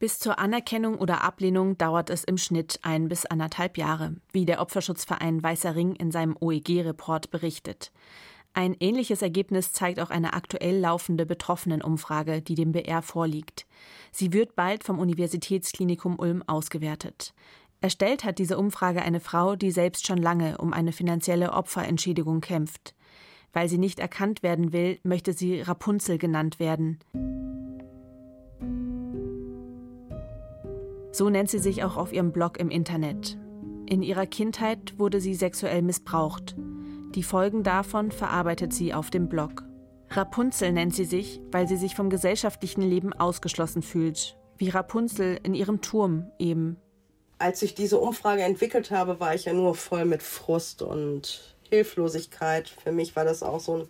Bis 0.00 0.18
zur 0.18 0.38
Anerkennung 0.38 0.96
oder 0.96 1.22
Ablehnung 1.22 1.76
dauert 1.76 2.08
es 2.08 2.24
im 2.24 2.38
Schnitt 2.38 2.80
ein 2.82 3.08
bis 3.08 3.26
anderthalb 3.26 3.76
Jahre, 3.76 4.16
wie 4.32 4.46
der 4.46 4.62
Opferschutzverein 4.62 5.42
Weißer 5.42 5.76
Ring 5.76 5.94
in 5.94 6.10
seinem 6.10 6.36
OEG-Report 6.40 7.30
berichtet. 7.30 7.92
Ein 8.52 8.74
ähnliches 8.80 9.22
Ergebnis 9.22 9.72
zeigt 9.72 10.00
auch 10.00 10.10
eine 10.10 10.32
aktuell 10.32 10.78
laufende 10.78 11.26
Betroffenenumfrage, 11.26 12.42
die 12.42 12.54
dem 12.54 12.72
BR 12.72 13.02
vorliegt. 13.02 13.66
Sie 14.10 14.32
wird 14.32 14.56
bald 14.56 14.82
vom 14.84 14.98
Universitätsklinikum 14.98 16.18
Ulm 16.18 16.42
ausgewertet. 16.46 17.32
Erstellt 17.82 18.24
hat 18.24 18.38
diese 18.38 18.58
Umfrage 18.58 19.02
eine 19.02 19.20
Frau, 19.20 19.56
die 19.56 19.70
selbst 19.70 20.06
schon 20.06 20.18
lange 20.18 20.58
um 20.58 20.72
eine 20.72 20.92
finanzielle 20.92 21.52
Opferentschädigung 21.52 22.40
kämpft. 22.40 22.94
Weil 23.52 23.68
sie 23.68 23.78
nicht 23.78 23.98
erkannt 23.98 24.42
werden 24.42 24.72
will, 24.72 24.98
möchte 25.02 25.32
sie 25.32 25.62
Rapunzel 25.62 26.18
genannt 26.18 26.60
werden. 26.60 26.98
So 31.12 31.28
nennt 31.30 31.50
sie 31.50 31.58
sich 31.58 31.82
auch 31.82 31.96
auf 31.96 32.12
ihrem 32.12 32.32
Blog 32.32 32.58
im 32.58 32.70
Internet. 32.70 33.38
In 33.86 34.02
ihrer 34.02 34.26
Kindheit 34.26 34.98
wurde 34.98 35.20
sie 35.20 35.34
sexuell 35.34 35.82
missbraucht. 35.82 36.54
Die 37.14 37.24
Folgen 37.24 37.64
davon 37.64 38.12
verarbeitet 38.12 38.72
sie 38.72 38.94
auf 38.94 39.10
dem 39.10 39.28
Blog. 39.28 39.64
Rapunzel 40.10 40.72
nennt 40.72 40.94
sie 40.94 41.04
sich, 41.04 41.40
weil 41.50 41.66
sie 41.66 41.76
sich 41.76 41.96
vom 41.96 42.10
gesellschaftlichen 42.10 42.82
Leben 42.82 43.12
ausgeschlossen 43.12 43.82
fühlt. 43.82 44.36
Wie 44.58 44.68
Rapunzel 44.68 45.40
in 45.42 45.54
ihrem 45.54 45.80
Turm 45.80 46.30
eben. 46.38 46.76
Als 47.40 47.62
ich 47.62 47.74
diese 47.74 47.98
Umfrage 47.98 48.42
entwickelt 48.42 48.92
habe, 48.92 49.18
war 49.18 49.34
ich 49.34 49.46
ja 49.46 49.52
nur 49.52 49.74
voll 49.74 50.04
mit 50.04 50.22
Frust 50.22 50.82
und 50.82 51.56
Hilflosigkeit. 51.70 52.68
Für 52.68 52.92
mich 52.92 53.16
war 53.16 53.24
das 53.24 53.42
auch 53.42 53.58
so 53.58 53.78
ein 53.78 53.88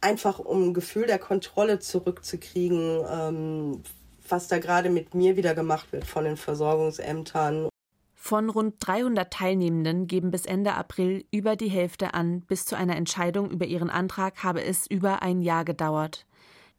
einfach 0.00 0.38
um 0.38 0.68
ein 0.68 0.74
Gefühl 0.74 1.06
der 1.06 1.18
Kontrolle 1.18 1.78
zurückzukriegen, 1.78 3.04
ähm, 3.10 3.82
was 4.28 4.48
da 4.48 4.58
gerade 4.58 4.90
mit 4.90 5.14
mir 5.14 5.36
wieder 5.36 5.54
gemacht 5.54 5.92
wird 5.92 6.04
von 6.04 6.24
den 6.24 6.36
Versorgungsämtern. 6.36 7.68
Von 8.14 8.48
rund 8.48 8.76
300 8.80 9.30
Teilnehmenden 9.30 10.06
geben 10.06 10.30
bis 10.30 10.46
Ende 10.46 10.72
April 10.72 11.26
über 11.30 11.56
die 11.56 11.68
Hälfte 11.68 12.14
an, 12.14 12.40
bis 12.42 12.64
zu 12.64 12.76
einer 12.76 12.96
Entscheidung 12.96 13.50
über 13.50 13.66
ihren 13.66 13.90
Antrag 13.90 14.42
habe 14.42 14.62
es 14.62 14.86
über 14.86 15.20
ein 15.20 15.42
Jahr 15.42 15.64
gedauert. 15.66 16.26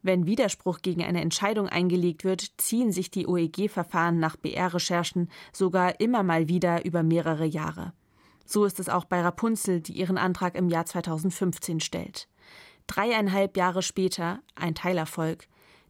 Wenn 0.05 0.27
Widerspruch 0.27 0.83
gegen 0.83 1.03
eine 1.03 1.21
Entscheidung 1.21 1.67
eingelegt 1.67 2.25
wird, 2.25 2.45
ziehen 2.57 2.91
sich 2.91 3.09
die 3.09 3.25
OEG-Verfahren 3.25 4.19
nach 4.19 4.35
BR-Recherchen 4.35 5.31
sogar 5.51 5.99
immer 5.99 6.21
mal 6.21 6.47
wieder 6.47 6.85
über 6.85 7.01
mehrere 7.01 7.45
Jahre. 7.45 7.91
So 8.45 8.65
ist 8.65 8.79
es 8.79 8.87
auch 8.87 9.05
bei 9.05 9.19
Rapunzel, 9.21 9.81
die 9.81 9.93
ihren 9.93 10.19
Antrag 10.19 10.53
im 10.53 10.69
Jahr 10.69 10.85
2015 10.85 11.79
stellt. 11.79 12.27
Dreieinhalb 12.85 13.57
Jahre 13.57 13.81
später, 13.81 14.41
ein 14.53 14.75
Teilerfolg, 14.75 15.47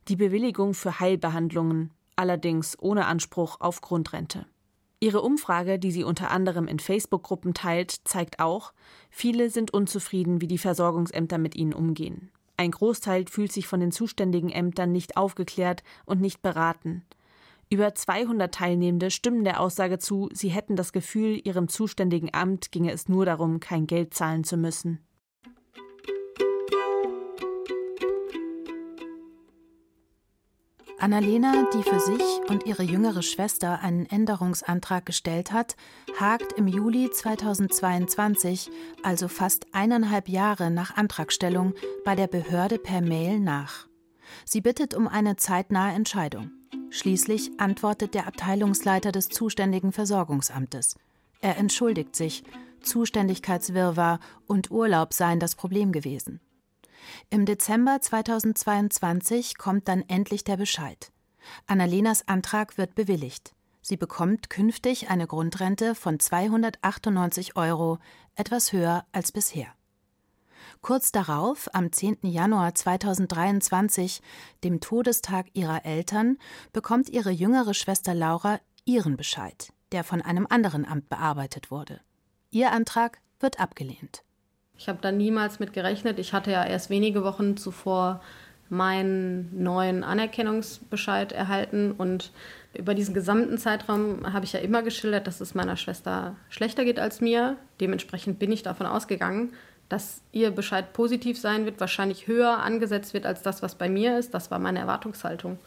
die 0.08 0.16
Bewilligung 0.16 0.76
für 0.76 1.02
Heilbehandlungen, 1.02 1.92
allerdings 2.16 2.80
ohne 2.80 3.08
Anspruch 3.08 3.60
auf 3.60 3.82
Grundrente. 3.82 4.46
Ihre 5.02 5.24
Umfrage, 5.24 5.78
die 5.78 5.92
sie 5.92 6.06
unter 6.06 6.32
anderem 6.32 6.70
in 6.70 6.80
Facebook-Gruppen 6.80 7.54
teilt, 7.54 7.92
zeigt 8.06 8.40
auch, 8.40 8.72
viele 9.10 9.50
sind 9.50 9.74
unzufrieden, 9.74 10.40
wie 10.40 10.48
die 10.48 10.58
Versorgungsämter 10.58 11.38
mit 11.38 11.54
ihnen 11.54 11.74
umgehen. 11.74 12.32
Ein 12.58 12.72
Großteil 12.72 13.26
fühlt 13.28 13.52
sich 13.52 13.68
von 13.68 13.80
den 13.80 13.92
zuständigen 13.92 14.50
Ämtern 14.50 14.92
nicht 14.92 15.18
aufgeklärt 15.18 15.84
und 16.06 16.22
nicht 16.22 16.42
beraten. 16.42 17.04
Über 17.70 17.96
200 17.96 18.54
Teilnehmende 18.54 19.12
stimmen 19.12 19.44
der 19.44 19.60
Aussage 19.60 19.98
zu, 19.98 20.30
sie 20.32 20.50
hätten 20.50 20.76
das 20.76 20.94
Gefühl, 20.94 21.42
ihrem 21.44 21.68
zuständigen 21.68 22.34
Amt 22.34 22.72
ginge 22.72 22.92
es 22.92 23.10
nur 23.10 23.26
darum, 23.26 23.60
kein 23.60 23.88
Geld 23.88 24.14
zahlen 24.14 24.44
zu 24.44 24.56
müssen. 24.56 25.05
Annalena, 30.98 31.66
die 31.74 31.84
für 31.84 32.00
sich 32.00 32.24
und 32.48 32.66
ihre 32.66 32.84
jüngere 32.84 33.22
Schwester 33.22 33.82
einen 33.82 34.06
Änderungsantrag 34.06 35.06
gestellt 35.06 35.52
hat, 35.52 35.75
hakt 36.20 36.54
im 36.54 36.68
Juli 36.68 37.12
2022, 37.12 38.70
also 39.04 39.28
fast 39.28 39.68
eineinhalb 39.74 40.30
Jahre 40.30 40.72
nach 40.72 40.96
Antragstellung, 40.96 41.74
bei 42.06 42.16
der 42.16 42.28
Behörde 42.28 42.78
per 42.78 43.02
Mail 43.02 43.40
nach. 43.40 43.88
Sie 44.46 44.62
bittet 44.62 44.94
um 44.94 45.08
eine 45.08 45.36
zeitnahe 45.36 45.94
Entscheidung. 45.94 46.52
Schließlich 46.90 47.60
antwortet 47.60 48.14
der 48.14 48.28
Abteilungsleiter 48.28 49.12
des 49.12 49.28
zuständigen 49.28 49.92
Versorgungsamtes. 49.92 50.96
Er 51.42 51.58
entschuldigt 51.58 52.16
sich, 52.16 52.44
Zuständigkeitswirrwarr 52.82 54.20
und 54.48 54.72
Urlaub 54.72 55.14
seien 55.14 55.40
das 55.40 55.56
Problem 55.56 55.92
gewesen. 55.92 56.40
Im 57.30 57.46
Dezember 57.46 58.00
2022 58.02 59.58
kommt 59.58 59.88
dann 59.88 60.04
endlich 60.08 60.44
der 60.44 60.58
Bescheid. 60.58 61.12
Annalenas 61.68 62.28
Antrag 62.28 62.78
wird 62.78 62.96
bewilligt. 62.96 63.54
Sie 63.82 63.98
bekommt 63.98 64.50
künftig 64.50 65.10
eine 65.10 65.28
Grundrente 65.28 65.94
von 65.94 66.20
298 66.20 67.56
Euro, 67.56 68.00
etwas 68.36 68.74
höher 68.74 69.06
als 69.12 69.32
bisher. 69.32 69.68
Kurz 70.82 71.12
darauf, 71.12 71.70
am 71.74 71.92
10. 71.92 72.18
Januar 72.24 72.76
2023, 72.76 74.22
dem 74.64 74.80
Todestag 74.82 75.48
ihrer 75.54 75.86
Eltern, 75.86 76.38
bekommt 76.74 77.10
ihre 77.10 77.32
jüngere 77.32 77.74
Schwester 77.74 78.14
Laura 78.14 78.60
ihren 78.86 79.18
Bescheid, 79.18 79.72
der 79.92 80.04
von 80.04 80.22
einem 80.22 80.48
anderen 80.50 80.86
Amt 80.86 81.10
bearbeitet 81.10 81.72
wurde. 81.72 82.02
Ihr 82.52 82.72
Antrag 82.72 83.20
wird 83.40 83.60
abgelehnt. 83.60 84.24
Ich 84.77 84.89
habe 84.89 85.00
da 85.01 85.12
niemals 85.12 85.60
mit 85.60 85.74
gerechnet. 85.74 86.20
Ich 86.20 86.34
hatte 86.34 86.51
ja 86.51 86.65
erst 86.65 86.89
wenige 86.89 87.24
Wochen 87.24 87.58
zuvor 87.58 88.22
meinen 88.70 89.63
neuen 89.63 90.03
Anerkennungsbescheid 90.03 91.32
erhalten 91.32 91.91
und 91.91 92.32
über 92.74 92.96
diesen 92.96 93.13
gesamten 93.13 93.58
Zeitraum 93.58 94.34
habe 94.34 94.46
ich 94.46 94.53
ja 94.53 94.60
immer 94.60 94.82
geschildert, 94.82 95.27
dass 95.27 95.39
es 95.39 95.53
meiner 95.53 95.77
Schwester 95.77 96.36
schlechter 96.50 96.84
geht 96.84 97.00
als 97.00 97.22
mir. 97.22 97.58
Dementsprechend 97.79 98.39
bin 98.39 98.51
ich 98.51 98.63
davon 98.63 98.88
ausgegangen, 98.88 99.53
dass 99.88 100.22
ihr 100.32 100.51
Bescheid 100.51 100.94
positiv 100.94 101.39
sein 101.39 101.65
wird, 101.65 101.79
wahrscheinlich 101.79 102.27
höher 102.27 102.58
angesetzt 102.58 103.13
wird 103.13 103.25
als 103.25 103.44
das, 103.44 103.62
was 103.62 103.75
bei 103.75 103.88
mir 103.88 104.17
ist. 104.17 104.34
Das 104.34 104.50
war 104.50 104.60
meine 104.60 104.79
Erwartungshaltung. 104.79 105.60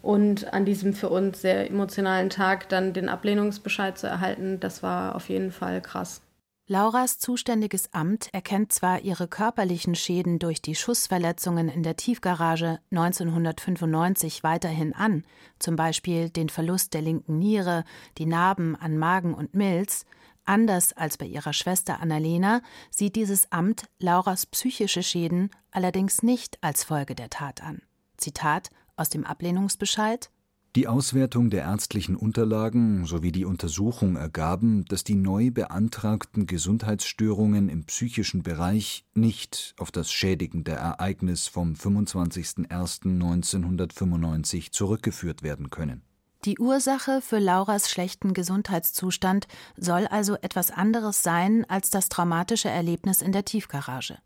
Und 0.00 0.52
an 0.52 0.64
diesem 0.64 0.92
für 0.92 1.08
uns 1.08 1.40
sehr 1.40 1.70
emotionalen 1.70 2.30
Tag 2.30 2.68
dann 2.68 2.92
den 2.92 3.08
Ablehnungsbescheid 3.08 3.96
zu 3.96 4.06
erhalten, 4.06 4.60
das 4.60 4.82
war 4.82 5.14
auf 5.14 5.28
jeden 5.28 5.52
Fall 5.52 5.80
krass. 5.80 6.23
Lauras 6.66 7.18
zuständiges 7.18 7.92
Amt 7.92 8.32
erkennt 8.32 8.72
zwar 8.72 9.00
ihre 9.00 9.28
körperlichen 9.28 9.94
Schäden 9.94 10.38
durch 10.38 10.62
die 10.62 10.74
Schussverletzungen 10.74 11.68
in 11.68 11.82
der 11.82 11.96
Tiefgarage 11.96 12.80
1995 12.90 14.42
weiterhin 14.42 14.94
an, 14.94 15.24
zum 15.58 15.76
Beispiel 15.76 16.30
den 16.30 16.48
Verlust 16.48 16.94
der 16.94 17.02
linken 17.02 17.38
Niere, 17.38 17.84
die 18.16 18.24
Narben 18.24 18.76
an 18.76 18.96
Magen 18.96 19.34
und 19.34 19.54
Milz, 19.54 20.06
anders 20.46 20.94
als 20.94 21.18
bei 21.18 21.26
ihrer 21.26 21.52
Schwester 21.52 22.00
Annalena 22.00 22.62
sieht 22.90 23.16
dieses 23.16 23.52
Amt 23.52 23.84
Lauras 23.98 24.46
psychische 24.46 25.02
Schäden 25.02 25.50
allerdings 25.70 26.22
nicht 26.22 26.56
als 26.62 26.82
Folge 26.82 27.14
der 27.14 27.28
Tat 27.28 27.62
an. 27.62 27.82
Zitat 28.16 28.70
aus 28.96 29.10
dem 29.10 29.26
Ablehnungsbescheid 29.26 30.30
die 30.76 30.86
Auswertung 30.88 31.50
der 31.50 31.62
ärztlichen 31.62 32.16
Unterlagen 32.16 33.06
sowie 33.06 33.30
die 33.30 33.44
Untersuchung 33.44 34.16
ergaben, 34.16 34.84
dass 34.86 35.04
die 35.04 35.14
neu 35.14 35.52
beantragten 35.52 36.46
Gesundheitsstörungen 36.46 37.68
im 37.68 37.84
psychischen 37.84 38.42
Bereich 38.42 39.04
nicht 39.14 39.76
auf 39.78 39.92
das 39.92 40.10
schädigende 40.10 40.72
Ereignis 40.72 41.46
vom 41.46 41.74
25.01.1995 41.74 44.72
zurückgeführt 44.72 45.44
werden 45.44 45.70
können. 45.70 46.02
Die 46.44 46.58
Ursache 46.58 47.20
für 47.22 47.38
Lauras 47.38 47.88
schlechten 47.88 48.34
Gesundheitszustand 48.34 49.46
soll 49.76 50.08
also 50.08 50.34
etwas 50.42 50.72
anderes 50.72 51.22
sein 51.22 51.64
als 51.70 51.88
das 51.88 52.08
traumatische 52.08 52.68
Erlebnis 52.68 53.22
in 53.22 53.30
der 53.32 53.44
Tiefgarage. 53.44 54.18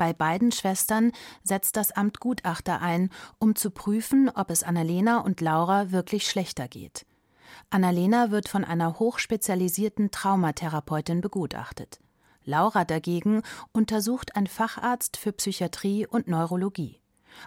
Bei 0.00 0.14
beiden 0.14 0.50
Schwestern 0.50 1.12
setzt 1.44 1.76
das 1.76 1.92
Amt 1.92 2.20
Gutachter 2.20 2.80
ein, 2.80 3.10
um 3.38 3.54
zu 3.54 3.70
prüfen, 3.70 4.30
ob 4.34 4.48
es 4.48 4.62
Annalena 4.62 5.18
und 5.18 5.42
Laura 5.42 5.90
wirklich 5.90 6.26
schlechter 6.26 6.68
geht. 6.68 7.04
Annalena 7.68 8.30
wird 8.30 8.48
von 8.48 8.64
einer 8.64 8.98
hochspezialisierten 8.98 10.10
Traumatherapeutin 10.10 11.20
begutachtet. 11.20 12.00
Laura 12.46 12.86
dagegen 12.86 13.42
untersucht 13.72 14.36
ein 14.36 14.46
Facharzt 14.46 15.18
für 15.18 15.32
Psychiatrie 15.32 16.06
und 16.06 16.28
Neurologie. 16.28 16.98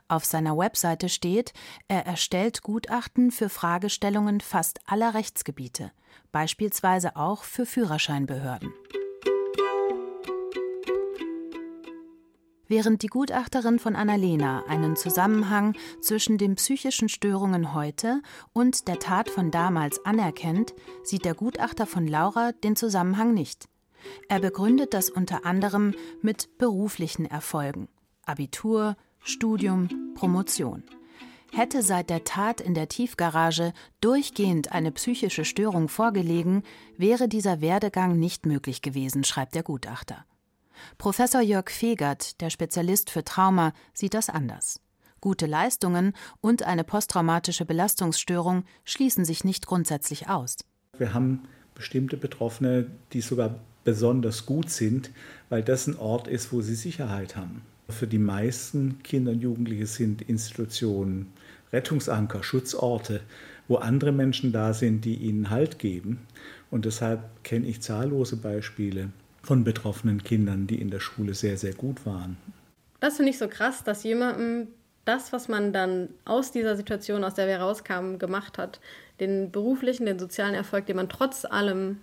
Auf 0.08 0.24
seiner 0.24 0.56
Webseite 0.56 1.10
steht, 1.10 1.54
er 1.88 2.06
erstellt 2.06 2.62
Gutachten 2.62 3.32
für 3.32 3.50
Fragestellungen 3.50 4.42
fast 4.42 4.80
aller 4.86 5.16
Rechtsgebiete, 5.16 5.92
beispielsweise 6.32 7.16
auch 7.16 7.46
für 7.46 7.66
Führerscheinbehörden. 7.66 8.72
Während 12.68 13.02
die 13.02 13.08
Gutachterin 13.08 13.78
von 13.78 13.96
Annalena 13.96 14.64
einen 14.68 14.96
Zusammenhang 14.96 15.76
zwischen 16.02 16.38
den 16.38 16.56
psychischen 16.56 17.10
Störungen 17.10 17.74
heute 17.74 18.22
und 18.54 18.88
der 18.88 19.00
Tat 19.00 19.30
von 19.30 19.52
damals 19.52 20.04
anerkennt, 20.06 20.74
sieht 21.04 21.26
der 21.26 21.36
Gutachter 21.36 21.86
von 21.86 22.08
Laura 22.08 22.52
den 22.52 22.76
Zusammenhang 22.76 23.34
nicht. 23.34 23.68
Er 24.30 24.40
begründet 24.40 24.94
das 24.94 25.10
unter 25.10 25.46
anderem 25.46 25.94
mit 26.22 26.58
beruflichen 26.58 27.26
Erfolgen 27.26 27.88
Abitur, 28.26 28.96
Studium, 29.20 30.14
Promotion. 30.16 30.84
Hätte 31.52 31.84
seit 31.84 32.10
der 32.10 32.24
Tat 32.24 32.62
in 32.62 32.74
der 32.74 32.88
Tiefgarage 32.88 33.74
durchgehend 34.02 34.72
eine 34.72 34.92
psychische 34.92 35.46
Störung 35.46 35.88
vorgelegen, 35.88 36.64
wäre 36.98 37.28
dieser 37.28 37.62
Werdegang 37.62 38.18
nicht 38.18 38.46
möglich 38.46 38.82
gewesen, 38.82 39.24
schreibt 39.24 39.54
der 39.54 39.64
Gutachter. 39.64 40.26
Professor 40.98 41.42
Jörg 41.42 41.70
Fegert, 41.70 42.42
der 42.42 42.50
Spezialist 42.50 43.10
für 43.10 43.24
Trauma, 43.24 43.74
sieht 43.94 44.14
das 44.14 44.30
anders. 44.30 44.80
Gute 45.22 45.46
Leistungen 45.46 46.14
und 46.42 46.64
eine 46.64 46.84
posttraumatische 46.84 47.66
Belastungsstörung 47.66 48.66
schließen 48.84 49.24
sich 49.24 49.44
nicht 49.44 49.68
grundsätzlich 49.68 50.30
aus. 50.30 50.58
Wir 50.98 51.14
haben 51.14 51.44
bestimmte 51.76 52.18
Betroffene, 52.18 52.88
die 53.14 53.22
sogar 53.22 53.60
besonders 53.84 54.46
gut 54.46 54.70
sind, 54.70 55.12
weil 55.50 55.64
das 55.64 55.88
ein 55.88 55.98
Ort 55.98 56.28
ist, 56.28 56.52
wo 56.52 56.62
sie 56.62 56.76
Sicherheit 56.76 57.36
haben. 57.36 57.62
Für 57.90 58.08
die 58.08 58.20
meisten 58.20 59.02
Kinder 59.04 59.32
und 59.32 59.42
Jugendliche 59.42 59.88
sind 59.88 60.22
Institutionen 60.22 61.32
Rettungsanker, 61.72 62.44
Schutzorte, 62.44 63.22
wo 63.68 63.78
andere 63.78 64.12
Menschen 64.12 64.52
da 64.52 64.74
sind, 64.74 65.06
die 65.06 65.16
ihnen 65.16 65.50
Halt 65.50 65.80
geben. 65.80 66.20
Und 66.70 66.86
deshalb 66.86 67.44
kenne 67.44 67.68
ich 67.68 67.82
zahllose 67.82 68.38
Beispiele 68.38 69.10
von 69.44 69.64
betroffenen 69.64 70.24
Kindern, 70.24 70.68
die 70.68 70.82
in 70.82 70.90
der 70.90 71.00
Schule 71.00 71.34
sehr, 71.34 71.58
sehr 71.58 71.74
gut 71.74 72.06
waren. 72.06 72.38
Das 73.00 73.18
finde 73.18 73.32
ich 73.32 73.38
so 73.38 73.48
krass, 73.48 73.84
dass 73.84 74.04
jemandem 74.04 74.70
das, 75.06 75.34
was 75.34 75.50
man 75.50 75.74
dann 75.74 76.10
aus 76.24 76.52
dieser 76.52 76.78
Situation, 76.78 77.24
aus 77.26 77.34
der 77.34 77.48
wir 77.48 77.58
rauskamen, 77.58 78.20
gemacht 78.20 78.58
hat, 78.58 78.80
den 79.20 79.52
beruflichen, 79.52 80.06
den 80.06 80.18
sozialen 80.18 80.56
Erfolg, 80.56 80.86
den 80.86 80.96
man 80.96 81.10
trotz 81.10 81.44
allem 81.44 82.00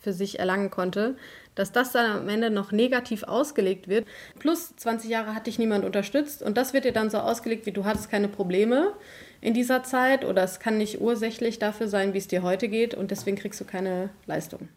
für 0.00 0.12
sich 0.12 0.38
erlangen 0.38 0.70
konnte, 0.70 1.16
dass 1.54 1.72
das 1.72 1.92
dann 1.92 2.18
am 2.18 2.28
Ende 2.28 2.50
noch 2.50 2.72
negativ 2.72 3.24
ausgelegt 3.24 3.88
wird. 3.88 4.06
Plus 4.38 4.76
20 4.76 5.10
Jahre 5.10 5.34
hat 5.34 5.46
dich 5.46 5.58
niemand 5.58 5.84
unterstützt 5.84 6.42
und 6.42 6.56
das 6.56 6.72
wird 6.72 6.84
dir 6.84 6.92
dann 6.92 7.10
so 7.10 7.18
ausgelegt, 7.18 7.66
wie 7.66 7.72
du 7.72 7.84
hattest 7.84 8.10
keine 8.10 8.28
Probleme 8.28 8.92
in 9.40 9.54
dieser 9.54 9.82
Zeit 9.82 10.24
oder 10.24 10.44
es 10.44 10.60
kann 10.60 10.78
nicht 10.78 11.00
ursächlich 11.00 11.58
dafür 11.58 11.88
sein, 11.88 12.12
wie 12.12 12.18
es 12.18 12.28
dir 12.28 12.42
heute 12.42 12.68
geht 12.68 12.94
und 12.94 13.10
deswegen 13.10 13.36
kriegst 13.36 13.60
du 13.60 13.64
keine 13.64 14.10
Leistung. 14.26 14.68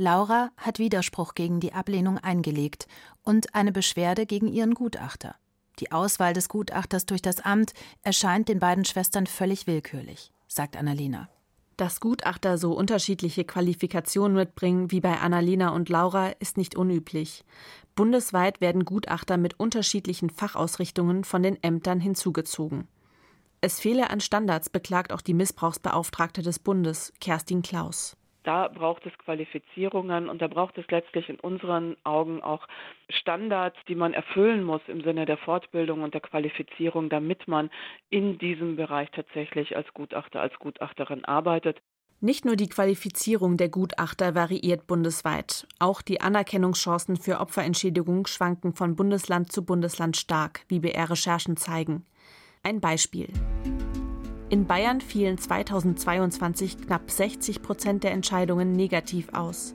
Laura 0.00 0.52
hat 0.56 0.78
Widerspruch 0.78 1.34
gegen 1.34 1.58
die 1.58 1.72
Ablehnung 1.72 2.18
eingelegt 2.18 2.86
und 3.24 3.56
eine 3.56 3.72
Beschwerde 3.72 4.26
gegen 4.26 4.46
ihren 4.46 4.74
Gutachter. 4.74 5.34
Die 5.80 5.90
Auswahl 5.90 6.34
des 6.34 6.48
Gutachters 6.48 7.04
durch 7.04 7.20
das 7.20 7.40
Amt 7.40 7.72
erscheint 8.02 8.48
den 8.48 8.60
beiden 8.60 8.84
Schwestern 8.84 9.26
völlig 9.26 9.66
willkürlich, 9.66 10.30
sagt 10.46 10.76
Annalena. 10.76 11.28
Dass 11.76 11.98
Gutachter 11.98 12.58
so 12.58 12.74
unterschiedliche 12.74 13.44
Qualifikationen 13.44 14.36
mitbringen 14.36 14.92
wie 14.92 15.00
bei 15.00 15.18
Annalena 15.18 15.70
und 15.70 15.88
Laura 15.88 16.28
ist 16.38 16.56
nicht 16.58 16.76
unüblich. 16.76 17.44
Bundesweit 17.96 18.60
werden 18.60 18.84
Gutachter 18.84 19.36
mit 19.36 19.58
unterschiedlichen 19.58 20.30
Fachausrichtungen 20.30 21.24
von 21.24 21.42
den 21.42 21.60
Ämtern 21.60 21.98
hinzugezogen. 21.98 22.86
Es 23.60 23.80
fehle 23.80 24.10
an 24.10 24.20
Standards, 24.20 24.70
beklagt 24.70 25.12
auch 25.12 25.22
die 25.22 25.34
Missbrauchsbeauftragte 25.34 26.42
des 26.42 26.60
Bundes, 26.60 27.12
Kerstin 27.18 27.62
Klaus 27.62 28.16
da 28.44 28.68
braucht 28.68 29.04
es 29.06 29.16
Qualifizierungen 29.18 30.28
und 30.28 30.40
da 30.40 30.48
braucht 30.48 30.78
es 30.78 30.86
letztlich 30.90 31.28
in 31.28 31.40
unseren 31.40 31.96
Augen 32.04 32.42
auch 32.42 32.66
Standards, 33.08 33.76
die 33.88 33.94
man 33.94 34.14
erfüllen 34.14 34.62
muss 34.62 34.82
im 34.86 35.02
Sinne 35.02 35.26
der 35.26 35.38
Fortbildung 35.38 36.02
und 36.02 36.14
der 36.14 36.20
Qualifizierung, 36.20 37.08
damit 37.08 37.48
man 37.48 37.70
in 38.10 38.38
diesem 38.38 38.76
Bereich 38.76 39.10
tatsächlich 39.10 39.76
als 39.76 39.92
Gutachter, 39.94 40.40
als 40.40 40.54
Gutachterin 40.58 41.24
arbeitet. 41.24 41.80
Nicht 42.20 42.44
nur 42.44 42.56
die 42.56 42.68
Qualifizierung 42.68 43.56
der 43.56 43.68
Gutachter 43.68 44.34
variiert 44.34 44.88
bundesweit, 44.88 45.68
auch 45.78 46.02
die 46.02 46.20
Anerkennungschancen 46.20 47.16
für 47.16 47.38
Opferentschädigung 47.38 48.26
schwanken 48.26 48.74
von 48.74 48.96
Bundesland 48.96 49.52
zu 49.52 49.64
Bundesland 49.64 50.16
stark, 50.16 50.64
wie 50.66 50.80
BR-Recherchen 50.80 51.56
zeigen. 51.56 52.04
Ein 52.64 52.80
Beispiel. 52.80 53.28
In 54.50 54.66
Bayern 54.66 55.02
fielen 55.02 55.36
2022 55.36 56.78
knapp 56.78 57.10
60 57.10 57.60
Prozent 57.60 58.02
der 58.02 58.12
Entscheidungen 58.12 58.72
negativ 58.72 59.28
aus. 59.34 59.74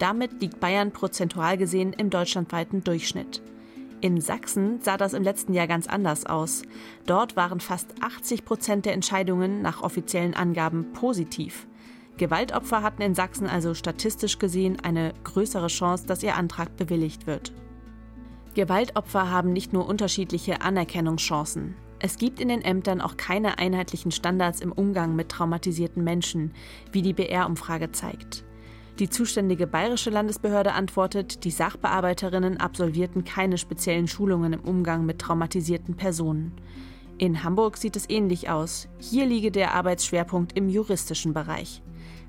Damit 0.00 0.40
liegt 0.40 0.58
Bayern 0.58 0.90
prozentual 0.90 1.56
gesehen 1.56 1.92
im 1.92 2.10
deutschlandweiten 2.10 2.82
Durchschnitt. 2.82 3.40
In 4.00 4.20
Sachsen 4.20 4.80
sah 4.80 4.96
das 4.96 5.12
im 5.12 5.22
letzten 5.22 5.52
Jahr 5.52 5.68
ganz 5.68 5.86
anders 5.86 6.26
aus. 6.26 6.62
Dort 7.06 7.36
waren 7.36 7.60
fast 7.60 7.94
80 8.00 8.44
Prozent 8.44 8.84
der 8.84 8.94
Entscheidungen 8.94 9.62
nach 9.62 9.82
offiziellen 9.82 10.34
Angaben 10.34 10.92
positiv. 10.92 11.68
Gewaltopfer 12.16 12.82
hatten 12.82 13.02
in 13.02 13.14
Sachsen 13.14 13.46
also 13.46 13.74
statistisch 13.74 14.38
gesehen 14.38 14.80
eine 14.80 15.14
größere 15.22 15.68
Chance, 15.68 16.06
dass 16.06 16.24
ihr 16.24 16.34
Antrag 16.34 16.76
bewilligt 16.76 17.28
wird. 17.28 17.52
Gewaltopfer 18.54 19.30
haben 19.30 19.52
nicht 19.52 19.72
nur 19.72 19.86
unterschiedliche 19.86 20.62
Anerkennungschancen. 20.62 21.76
Es 22.02 22.16
gibt 22.16 22.40
in 22.40 22.48
den 22.48 22.62
Ämtern 22.62 23.02
auch 23.02 23.18
keine 23.18 23.58
einheitlichen 23.58 24.10
Standards 24.10 24.62
im 24.62 24.72
Umgang 24.72 25.14
mit 25.14 25.28
traumatisierten 25.28 26.02
Menschen, 26.02 26.52
wie 26.92 27.02
die 27.02 27.12
BR-Umfrage 27.12 27.92
zeigt. 27.92 28.42
Die 28.98 29.10
zuständige 29.10 29.66
bayerische 29.66 30.08
Landesbehörde 30.08 30.72
antwortet, 30.72 31.44
die 31.44 31.50
Sachbearbeiterinnen 31.50 32.56
absolvierten 32.56 33.24
keine 33.24 33.58
speziellen 33.58 34.08
Schulungen 34.08 34.54
im 34.54 34.60
Umgang 34.60 35.04
mit 35.04 35.18
traumatisierten 35.18 35.94
Personen. 35.94 36.52
In 37.18 37.44
Hamburg 37.44 37.76
sieht 37.76 37.96
es 37.96 38.08
ähnlich 38.08 38.48
aus. 38.48 38.88
Hier 38.98 39.26
liege 39.26 39.50
der 39.50 39.74
Arbeitsschwerpunkt 39.74 40.56
im 40.56 40.70
juristischen 40.70 41.34
Bereich. 41.34 41.82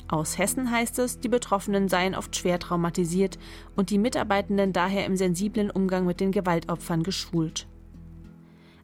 Aus 0.09 0.37
Hessen 0.37 0.69
heißt 0.69 0.99
es, 0.99 1.21
die 1.21 1.29
Betroffenen 1.29 1.87
seien 1.87 2.13
oft 2.13 2.35
schwer 2.35 2.59
traumatisiert 2.59 3.39
und 3.77 3.89
die 3.89 3.97
Mitarbeitenden 3.97 4.73
daher 4.73 5.05
im 5.05 5.15
sensiblen 5.15 5.71
Umgang 5.71 6.05
mit 6.05 6.19
den 6.19 6.33
Gewaltopfern 6.33 7.03
geschult. 7.03 7.67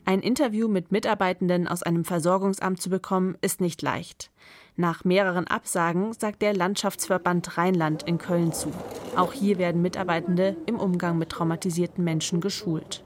Ein 0.08 0.22
Interview 0.22 0.70
mit 0.70 0.90
Mitarbeitenden 0.94 1.68
aus 1.68 1.84
einem 1.84 2.06
Versorgungsamt 2.06 2.82
zu 2.82 2.90
bekommen, 2.90 3.36
ist 3.42 3.60
nicht 3.60 3.82
leicht. 3.82 4.32
Nach 4.78 5.04
mehreren 5.04 5.48
Absagen 5.48 6.14
sagt 6.14 6.42
der 6.42 6.54
Landschaftsverband 6.54 7.58
Rheinland 7.58 8.04
in 8.04 8.18
Köln 8.18 8.54
zu. 8.54 8.72
Auch 9.18 9.34
hier 9.34 9.58
werden 9.58 9.82
Mitarbeitende 9.82 10.56
im 10.66 10.80
Umgang 10.80 11.18
mit 11.18 11.28
traumatisierten 11.28 12.06
Menschen 12.06 12.40
geschult. 12.40 13.04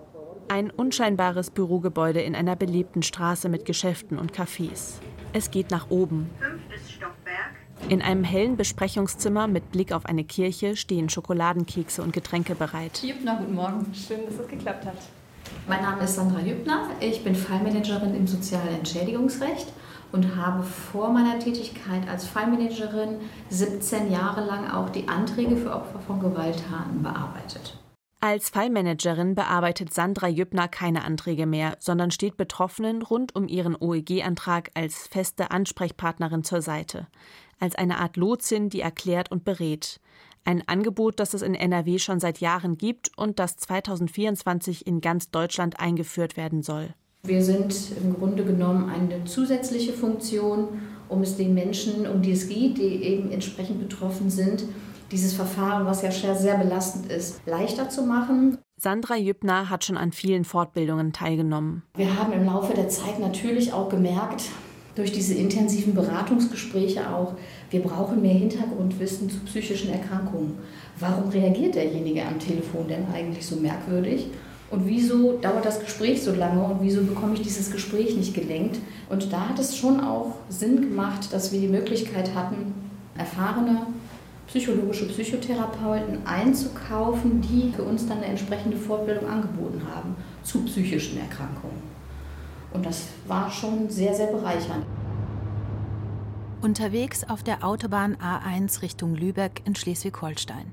Ein 0.47 0.69
unscheinbares 0.69 1.49
Bürogebäude 1.49 2.21
in 2.21 2.35
einer 2.35 2.55
belebten 2.55 3.01
Straße 3.01 3.49
mit 3.49 3.65
Geschäften 3.65 4.19
und 4.19 4.31
Cafés. 4.31 4.99
Es 5.33 5.49
geht 5.49 5.71
nach 5.71 5.89
oben. 5.89 6.29
In 7.89 8.03
einem 8.03 8.23
hellen 8.23 8.57
Besprechungszimmer 8.57 9.47
mit 9.47 9.71
Blick 9.71 9.91
auf 9.91 10.05
eine 10.05 10.23
Kirche 10.23 10.75
stehen 10.75 11.09
Schokoladenkekse 11.09 12.03
und 12.03 12.13
Getränke 12.13 12.53
bereit. 12.53 13.01
Jübner, 13.01 13.37
guten 13.37 13.55
Morgen. 13.55 13.91
Schön, 13.95 14.19
dass 14.27 14.35
es 14.35 14.47
geklappt 14.47 14.85
hat. 14.85 14.97
Mein 15.67 15.81
Name 15.81 16.03
ist 16.03 16.15
Sandra 16.15 16.39
Jübner. 16.39 16.89
Ich 16.99 17.23
bin 17.23 17.35
Fallmanagerin 17.35 18.15
im 18.15 18.27
sozialen 18.27 18.75
Entschädigungsrecht 18.75 19.67
und 20.11 20.35
habe 20.35 20.63
vor 20.63 21.09
meiner 21.11 21.39
Tätigkeit 21.39 22.07
als 22.09 22.25
Fallmanagerin 22.25 23.19
17 23.49 24.11
Jahre 24.11 24.45
lang 24.45 24.69
auch 24.69 24.89
die 24.89 25.07
Anträge 25.07 25.55
für 25.55 25.71
Opfer 25.73 25.99
von 25.99 26.19
Gewalttaten 26.19 27.01
bearbeitet. 27.01 27.77
Als 28.23 28.49
Fallmanagerin 28.49 29.33
bearbeitet 29.33 29.95
Sandra 29.95 30.27
Jübner 30.27 30.67
keine 30.67 31.05
Anträge 31.05 31.47
mehr, 31.47 31.75
sondern 31.79 32.11
steht 32.11 32.37
Betroffenen 32.37 33.01
rund 33.01 33.35
um 33.35 33.47
ihren 33.47 33.75
OEG-Antrag 33.75 34.69
als 34.75 35.07
feste 35.07 35.49
Ansprechpartnerin 35.49 36.43
zur 36.43 36.61
Seite, 36.61 37.07
als 37.59 37.73
eine 37.73 37.97
Art 37.97 38.17
Lotsin, 38.17 38.69
die 38.69 38.81
erklärt 38.81 39.31
und 39.31 39.43
berät. 39.43 39.99
Ein 40.43 40.63
Angebot, 40.67 41.19
das 41.19 41.33
es 41.33 41.41
in 41.41 41.53
NRW 41.53 41.99
schon 41.99 42.19
seit 42.19 42.39
Jahren 42.39 42.77
gibt 42.77 43.11
und 43.15 43.37
das 43.37 43.57
2024 43.57 44.87
in 44.87 44.99
ganz 45.01 45.29
Deutschland 45.29 45.79
eingeführt 45.79 46.35
werden 46.35 46.63
soll. 46.63 46.93
Wir 47.23 47.43
sind 47.43 47.75
im 48.03 48.15
Grunde 48.15 48.43
genommen 48.43 48.89
eine 48.89 49.23
zusätzliche 49.25 49.93
Funktion, 49.93 50.81
um 51.07 51.21
es 51.21 51.37
den 51.37 51.53
Menschen, 51.53 52.07
um 52.07 52.23
die 52.23 52.31
es 52.31 52.47
geht, 52.47 52.79
die 52.79 53.03
eben 53.03 53.31
entsprechend 53.31 53.79
betroffen 53.79 54.31
sind, 54.31 54.63
dieses 55.11 55.33
Verfahren, 55.33 55.85
was 55.85 56.01
ja 56.01 56.11
sehr 56.11 56.57
belastend 56.57 57.11
ist, 57.11 57.41
leichter 57.45 57.89
zu 57.89 58.01
machen. 58.03 58.57
Sandra 58.77 59.15
Jübner 59.15 59.69
hat 59.69 59.83
schon 59.83 59.97
an 59.97 60.11
vielen 60.11 60.45
Fortbildungen 60.45 61.13
teilgenommen. 61.13 61.83
Wir 61.95 62.17
haben 62.17 62.33
im 62.33 62.45
Laufe 62.45 62.73
der 62.73 62.89
Zeit 62.89 63.19
natürlich 63.19 63.73
auch 63.73 63.89
gemerkt, 63.89 64.45
durch 64.95 65.11
diese 65.11 65.35
intensiven 65.35 65.93
Beratungsgespräche 65.93 67.09
auch, 67.13 67.35
wir 67.71 67.81
brauchen 67.81 68.21
mehr 68.21 68.33
Hintergrundwissen 68.33 69.29
zu 69.29 69.39
psychischen 69.39 69.91
Erkrankungen. 69.91 70.57
Warum 70.99 71.29
reagiert 71.29 71.75
derjenige 71.75 72.25
am 72.25 72.37
Telefon 72.37 72.87
denn 72.89 73.05
eigentlich 73.13 73.45
so 73.45 73.55
merkwürdig? 73.55 74.27
Und 74.69 74.85
wieso 74.85 75.37
dauert 75.37 75.65
das 75.65 75.79
Gespräch 75.79 76.21
so 76.21 76.33
lange 76.33 76.63
und 76.63 76.81
wieso 76.81 77.03
bekomme 77.03 77.33
ich 77.33 77.41
dieses 77.41 77.71
Gespräch 77.71 78.15
nicht 78.15 78.33
gelenkt? 78.33 78.79
Und 79.09 79.31
da 79.31 79.49
hat 79.49 79.59
es 79.59 79.75
schon 79.75 80.01
auch 80.01 80.35
Sinn 80.49 80.81
gemacht, 80.81 81.33
dass 81.33 81.51
wir 81.51 81.59
die 81.59 81.67
Möglichkeit 81.67 82.35
hatten, 82.35 82.73
erfahrene 83.17 83.87
psychologische 84.47 85.07
Psychotherapeuten 85.07 86.25
einzukaufen, 86.25 87.41
die 87.41 87.71
für 87.73 87.83
uns 87.83 88.05
dann 88.05 88.17
eine 88.17 88.27
entsprechende 88.27 88.75
Fortbildung 88.75 89.29
angeboten 89.29 89.81
haben 89.93 90.15
zu 90.43 90.59
psychischen 90.65 91.19
Erkrankungen. 91.19 91.81
Und 92.73 92.85
das 92.85 93.03
war 93.27 93.49
schon 93.49 93.89
sehr, 93.89 94.13
sehr 94.13 94.27
bereichernd. 94.27 94.85
Unterwegs 96.61 97.23
auf 97.23 97.41
der 97.41 97.63
Autobahn 97.63 98.17
A1 98.17 98.83
Richtung 98.83 99.15
Lübeck 99.15 99.63
in 99.65 99.73
Schleswig-Holstein. 99.73 100.71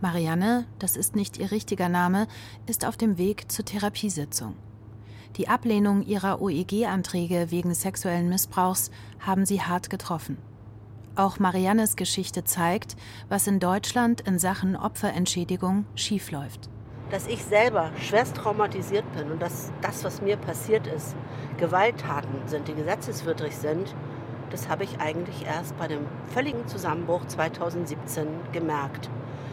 Marianne, 0.00 0.64
das 0.78 0.96
ist 0.96 1.16
nicht 1.16 1.38
ihr 1.38 1.50
richtiger 1.50 1.88
Name, 1.88 2.28
ist 2.66 2.86
auf 2.86 2.96
dem 2.96 3.18
Weg 3.18 3.50
zur 3.50 3.64
Therapiesitzung. 3.64 4.54
Die 5.36 5.48
Ablehnung 5.48 6.02
ihrer 6.02 6.40
OEG-Anträge 6.40 7.50
wegen 7.50 7.74
sexuellen 7.74 8.28
Missbrauchs 8.28 8.92
haben 9.18 9.44
sie 9.44 9.60
hart 9.60 9.90
getroffen. 9.90 10.38
Auch 11.16 11.40
Mariannes 11.40 11.96
Geschichte 11.96 12.44
zeigt, 12.44 12.94
was 13.28 13.48
in 13.48 13.58
Deutschland 13.58 14.20
in 14.20 14.38
Sachen 14.38 14.76
Opferentschädigung 14.76 15.84
schiefläuft 15.96 16.70
dass 17.10 17.26
ich 17.26 17.42
selber 17.42 17.90
schwerst 17.98 18.36
traumatisiert 18.36 19.04
bin 19.14 19.30
und 19.30 19.40
dass 19.40 19.72
das, 19.80 20.04
was 20.04 20.20
mir 20.20 20.36
passiert 20.36 20.86
ist, 20.86 21.16
Gewalttaten 21.56 22.46
sind, 22.46 22.68
die 22.68 22.74
gesetzeswidrig 22.74 23.56
sind, 23.56 23.94
das 24.50 24.68
habe 24.68 24.84
ich 24.84 25.00
eigentlich 25.00 25.46
erst 25.46 25.78
bei 25.78 25.88
dem 25.88 26.06
völligen 26.26 26.66
Zusammenbruch 26.66 27.26
2017 27.26 28.26
gemerkt. 28.52 29.10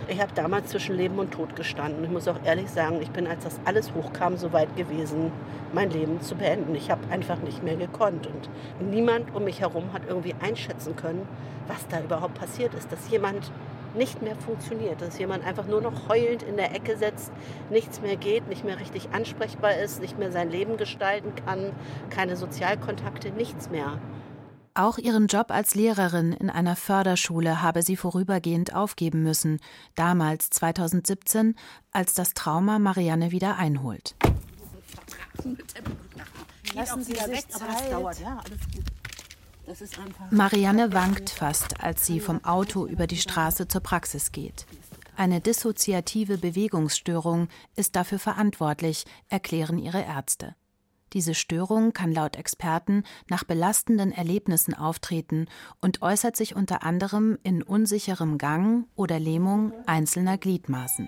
Ich 0.07 0.21
habe 0.21 0.31
damals 0.35 0.69
zwischen 0.69 0.95
Leben 0.95 1.17
und 1.17 1.31
Tod 1.31 1.55
gestanden. 1.55 2.03
Ich 2.03 2.11
muss 2.11 2.27
auch 2.27 2.37
ehrlich 2.43 2.69
sagen, 2.69 3.01
ich 3.01 3.09
bin, 3.09 3.25
als 3.25 3.43
das 3.43 3.59
alles 3.65 3.91
hochkam, 3.95 4.37
so 4.37 4.53
weit 4.53 4.75
gewesen, 4.75 5.31
mein 5.73 5.89
Leben 5.89 6.21
zu 6.21 6.35
beenden. 6.35 6.75
Ich 6.75 6.91
habe 6.91 7.01
einfach 7.09 7.39
nicht 7.39 7.63
mehr 7.63 7.75
gekonnt. 7.75 8.27
Und 8.27 8.89
niemand 8.91 9.33
um 9.33 9.45
mich 9.45 9.61
herum 9.61 9.93
hat 9.93 10.03
irgendwie 10.07 10.35
einschätzen 10.39 10.95
können, 10.95 11.27
was 11.67 11.87
da 11.87 12.01
überhaupt 12.01 12.35
passiert 12.35 12.75
ist. 12.75 12.91
Dass 12.91 13.09
jemand 13.09 13.51
nicht 13.95 14.21
mehr 14.21 14.35
funktioniert, 14.35 15.01
dass 15.01 15.17
jemand 15.17 15.45
einfach 15.45 15.65
nur 15.65 15.81
noch 15.81 16.07
heulend 16.07 16.43
in 16.43 16.57
der 16.57 16.75
Ecke 16.75 16.97
sitzt, 16.97 17.31
nichts 17.69 18.01
mehr 18.01 18.15
geht, 18.15 18.47
nicht 18.47 18.63
mehr 18.63 18.79
richtig 18.79 19.09
ansprechbar 19.11 19.75
ist, 19.77 20.01
nicht 20.01 20.19
mehr 20.19 20.31
sein 20.31 20.51
Leben 20.51 20.77
gestalten 20.77 21.33
kann, 21.45 21.71
keine 22.09 22.35
Sozialkontakte, 22.35 23.31
nichts 23.31 23.69
mehr. 23.69 23.99
Auch 24.77 24.97
ihren 24.97 25.27
Job 25.27 25.51
als 25.51 25.73
Lehrerin 25.73 26.33
in 26.33 26.49
einer 26.49 26.75
Förderschule 26.75 27.61
habe 27.61 27.81
sie 27.81 27.95
vorübergehend 27.95 28.75
aufgeben 28.75 29.23
müssen, 29.23 29.61
damals 29.95 30.49
2017, 30.49 31.55
als 31.91 32.13
das 32.13 32.33
Trauma 32.33 32.77
Marianne 32.77 33.31
wieder 33.31 33.55
einholt. 33.55 34.15
Lassen 36.73 37.03
Sie 37.03 37.13
sich 37.13 37.47
Zeit. 37.47 37.95
Marianne 40.29 40.93
wankt 40.93 41.29
fast, 41.29 41.81
als 41.81 42.05
sie 42.05 42.19
vom 42.19 42.43
Auto 42.43 42.85
über 42.85 43.07
die 43.07 43.17
Straße 43.17 43.69
zur 43.69 43.81
Praxis 43.81 44.33
geht. 44.33 44.65
Eine 45.15 45.39
dissoziative 45.39 46.37
Bewegungsstörung 46.37 47.47
ist 47.77 47.95
dafür 47.95 48.19
verantwortlich, 48.19 49.05
erklären 49.29 49.79
ihre 49.79 50.01
Ärzte. 50.01 50.53
Diese 51.15 51.33
Störung 51.33 51.93
kann 51.93 52.11
laut 52.11 52.35
Experten 52.35 53.03
nach 53.29 53.45
belastenden 53.45 54.11
Erlebnissen 54.11 54.73
auftreten 54.73 55.47
und 55.79 56.01
äußert 56.01 56.35
sich 56.35 56.57
unter 56.57 56.83
anderem 56.83 57.39
in 57.41 57.63
unsicherem 57.63 58.37
Gang 58.37 58.85
oder 58.97 59.17
Lähmung 59.17 59.71
einzelner 59.85 60.37
Gliedmaßen. 60.37 61.07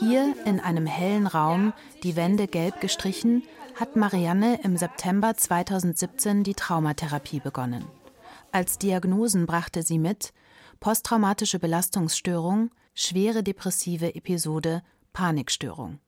Hier 0.00 0.34
in 0.44 0.58
einem 0.58 0.86
hellen 0.86 1.28
Raum, 1.28 1.72
die 2.02 2.16
Wände 2.16 2.48
gelb 2.48 2.80
gestrichen, 2.80 3.44
hat 3.76 3.94
Marianne 3.94 4.58
im 4.64 4.76
September 4.76 5.36
2017 5.36 6.42
die 6.42 6.54
Traumatherapie 6.54 7.38
begonnen. 7.38 7.84
Als 8.50 8.78
Diagnosen 8.78 9.46
brachte 9.46 9.84
sie 9.84 10.00
mit 10.00 10.32
posttraumatische 10.80 11.60
Belastungsstörung, 11.60 12.70
schwere 12.94 13.44
depressive 13.44 14.16
Episode, 14.16 14.82
Panikstörung. 15.12 16.00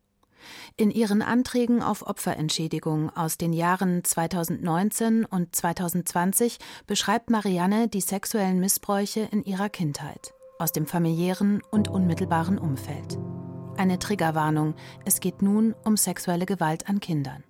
In 0.76 0.90
ihren 0.90 1.22
Anträgen 1.22 1.82
auf 1.82 2.06
Opferentschädigung 2.06 3.10
aus 3.16 3.38
den 3.38 3.52
Jahren 3.52 4.04
2019 4.04 5.24
und 5.24 5.54
2020 5.54 6.58
beschreibt 6.86 7.30
Marianne 7.30 7.88
die 7.88 8.00
sexuellen 8.00 8.60
Missbräuche 8.60 9.28
in 9.30 9.44
ihrer 9.44 9.68
Kindheit, 9.68 10.34
aus 10.58 10.72
dem 10.72 10.86
familiären 10.86 11.62
und 11.70 11.88
unmittelbaren 11.88 12.58
Umfeld. 12.58 13.18
Eine 13.76 13.98
Triggerwarnung, 13.98 14.74
es 15.04 15.20
geht 15.20 15.42
nun 15.42 15.74
um 15.84 15.96
sexuelle 15.96 16.46
Gewalt 16.46 16.88
an 16.88 17.00
Kindern. 17.00 17.44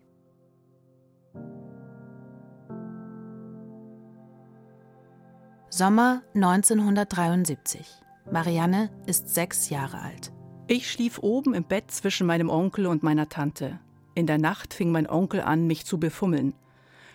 Sommer 5.71 6.23
1973. 6.35 7.87
Marianne 8.33 8.91
ist 9.07 9.33
sechs 9.35 9.71
Jahre 9.71 10.01
alt. 10.01 10.33
Ich 10.71 10.93
schlief 10.93 11.19
oben 11.23 11.55
im 11.55 11.65
Bett 11.65 11.91
zwischen 11.91 12.27
meinem 12.27 12.51
Onkel 12.51 12.87
und 12.87 13.03
meiner 13.03 13.31
Tante. 13.31 13.81
In 14.15 14.27
der 14.27 14.37
Nacht 14.37 14.75
fing 14.75 14.93
mein 14.93 15.09
Onkel 15.09 15.41
an, 15.41 15.67
mich 15.67 15.87
zu 15.87 15.99
befummeln. 15.99 16.53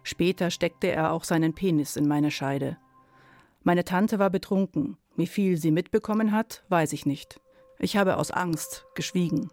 Später 0.02 0.50
steckte 0.50 0.88
er 0.88 1.12
auch 1.12 1.24
seinen 1.24 1.54
Penis 1.54 1.96
in 1.96 2.08
meine 2.08 2.32
Scheide. 2.32 2.78
Meine 3.62 3.84
Tante 3.84 4.18
war 4.18 4.32
betrunken. 4.32 4.98
Wie 5.16 5.28
viel 5.28 5.58
sie 5.58 5.70
mitbekommen 5.70 6.32
hat, 6.32 6.64
weiß 6.70 6.94
ich 6.94 7.06
nicht. 7.06 7.40
Ich 7.78 7.96
habe 7.96 8.18
aus 8.18 8.32
Angst 8.32 8.88
geschwiegen. 8.96 9.52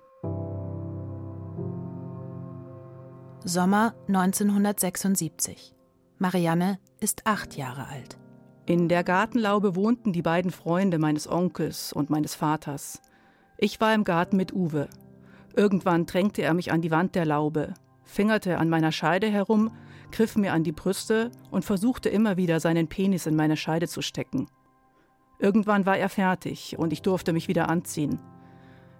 Sommer 3.44 3.94
1976. 4.08 5.74
Marianne 6.16 6.78
ist 7.00 7.26
acht 7.26 7.54
Jahre 7.54 7.86
alt. 7.88 8.16
In 8.64 8.88
der 8.88 9.04
Gartenlaube 9.04 9.76
wohnten 9.76 10.14
die 10.14 10.22
beiden 10.22 10.52
Freunde 10.52 10.98
meines 10.98 11.28
Onkels 11.28 11.92
und 11.92 12.08
meines 12.08 12.34
Vaters. 12.34 13.02
Ich 13.62 13.78
war 13.78 13.94
im 13.94 14.04
Garten 14.04 14.38
mit 14.38 14.54
Uwe. 14.54 14.88
Irgendwann 15.54 16.06
drängte 16.06 16.40
er 16.40 16.54
mich 16.54 16.72
an 16.72 16.80
die 16.80 16.90
Wand 16.90 17.14
der 17.14 17.26
Laube, 17.26 17.74
fingerte 18.04 18.56
an 18.56 18.70
meiner 18.70 18.90
Scheide 18.90 19.28
herum, 19.28 19.70
griff 20.10 20.34
mir 20.34 20.54
an 20.54 20.64
die 20.64 20.72
Brüste 20.72 21.30
und 21.50 21.62
versuchte 21.62 22.08
immer 22.08 22.38
wieder 22.38 22.58
seinen 22.58 22.88
Penis 22.88 23.26
in 23.26 23.36
meine 23.36 23.58
Scheide 23.58 23.86
zu 23.86 24.00
stecken. 24.00 24.46
Irgendwann 25.38 25.84
war 25.84 25.98
er 25.98 26.08
fertig 26.08 26.78
und 26.78 26.94
ich 26.94 27.02
durfte 27.02 27.34
mich 27.34 27.48
wieder 27.48 27.68
anziehen. 27.68 28.18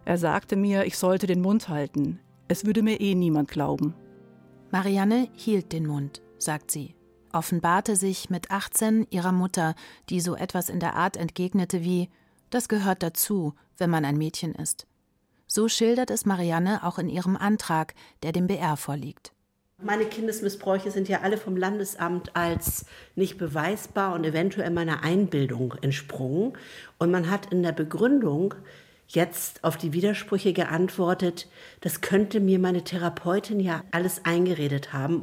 Er 0.05 0.19
sagte 0.19 0.57
mir, 0.57 0.85
ich 0.85 0.99
sollte 0.99 1.27
den 1.27 1.41
Mund 1.41 1.71
halten. 1.71 2.21
Es 2.47 2.67
würde 2.67 2.83
mir 2.83 3.01
eh 3.01 3.15
niemand 3.15 3.51
glauben. 3.51 3.95
Marianne 4.71 5.29
hielt 5.33 5.73
den 5.73 5.87
Mund, 5.87 6.21
sagt 6.37 6.71
sie, 6.71 6.95
offenbarte 7.33 7.97
sich 7.97 8.29
mit 8.29 8.51
18 8.51 9.07
ihrer 9.09 9.33
Mutter, 9.33 9.75
die 10.11 10.21
so 10.21 10.37
etwas 10.37 10.69
in 10.69 10.81
der 10.81 10.97
Art 10.97 11.17
entgegnete 11.17 11.83
wie 11.83 12.11
das 12.51 12.69
gehört 12.69 13.03
dazu, 13.03 13.55
wenn 13.79 13.91
man 13.91 14.05
ein 14.05 14.17
Mädchen 14.17 14.55
ist. 14.55 14.87
So 15.47 15.69
schildert 15.69 16.11
es 16.11 16.27
Marianne 16.27 16.85
auch 16.85 16.99
in 16.99 17.09
ihrem 17.09 17.37
Antrag, 17.37 17.95
der 18.23 18.33
dem 18.33 18.47
BR 18.47 18.77
vorliegt. 18.77 19.33
Meine 19.83 20.05
Kindesmissbräuche 20.05 20.91
sind 20.91 21.09
ja 21.09 21.23
alle 21.23 21.39
vom 21.39 21.57
Landesamt 21.57 22.37
als 22.37 22.85
nicht 23.17 23.39
beweisbar 23.39 24.15
und 24.15 24.25
eventuell 24.25 24.71
meiner 24.71 25.03
Einbildung 25.03 25.75
entsprungen. 25.81 26.53
Und 26.99 27.11
man 27.11 27.31
hat 27.31 27.51
in 27.51 27.63
der 27.63 27.73
Begründung 27.73 28.55
jetzt 29.09 29.65
auf 29.65 29.79
die 29.79 29.93
Widersprüche 29.93 30.53
geantwortet, 30.53 31.49
das 31.81 32.01
könnte 32.01 32.41
mir 32.41 32.59
meine 32.59 32.85
Therapeutin 32.85 33.59
ja 33.59 33.83
alles 33.91 34.25
eingeredet 34.25 34.93
haben. 34.93 35.23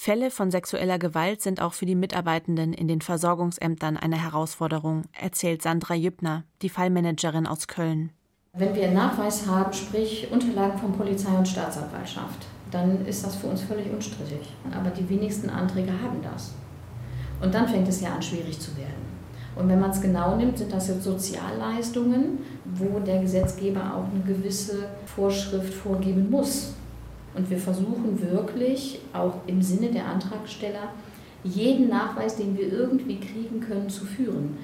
Fälle 0.00 0.30
von 0.30 0.52
sexueller 0.52 0.96
Gewalt 0.96 1.42
sind 1.42 1.60
auch 1.60 1.72
für 1.72 1.84
die 1.84 1.96
Mitarbeitenden 1.96 2.72
in 2.72 2.86
den 2.86 3.00
Versorgungsämtern 3.00 3.96
eine 3.96 4.22
Herausforderung, 4.22 5.02
erzählt 5.20 5.60
Sandra 5.60 5.94
Jüppner, 5.96 6.44
die 6.62 6.68
Fallmanagerin 6.68 7.48
aus 7.48 7.66
Köln. 7.66 8.12
Wenn 8.52 8.76
wir 8.76 8.84
einen 8.84 8.94
Nachweis 8.94 9.48
haben, 9.48 9.72
sprich 9.72 10.28
Unterlagen 10.30 10.78
von 10.78 10.92
Polizei 10.92 11.36
und 11.36 11.48
Staatsanwaltschaft, 11.48 12.46
dann 12.70 13.04
ist 13.06 13.26
das 13.26 13.34
für 13.34 13.48
uns 13.48 13.62
völlig 13.62 13.92
unstrittig. 13.92 14.54
Aber 14.72 14.90
die 14.90 15.08
wenigsten 15.08 15.50
Anträge 15.50 15.90
haben 15.90 16.22
das. 16.22 16.54
Und 17.42 17.52
dann 17.52 17.66
fängt 17.66 17.88
es 17.88 18.00
ja 18.00 18.14
an, 18.14 18.22
schwierig 18.22 18.60
zu 18.60 18.76
werden. 18.76 19.08
Und 19.56 19.68
wenn 19.68 19.80
man 19.80 19.90
es 19.90 20.00
genau 20.00 20.36
nimmt, 20.36 20.58
sind 20.58 20.72
das 20.72 20.86
jetzt 20.86 21.02
Sozialleistungen, 21.02 22.38
wo 22.64 23.00
der 23.00 23.20
Gesetzgeber 23.20 23.96
auch 23.96 24.04
eine 24.14 24.22
gewisse 24.24 24.90
Vorschrift 25.06 25.74
vorgeben 25.74 26.30
muss. 26.30 26.74
Und 27.38 27.48
wir 27.50 27.58
versuchen 27.58 28.20
wirklich, 28.20 28.98
auch 29.12 29.34
im 29.46 29.62
Sinne 29.62 29.92
der 29.92 30.06
Antragsteller, 30.06 30.92
jeden 31.44 31.88
Nachweis, 31.88 32.34
den 32.34 32.58
wir 32.58 32.72
irgendwie 32.72 33.20
kriegen 33.20 33.60
können, 33.60 33.88
zu 33.88 34.04
führen. 34.04 34.58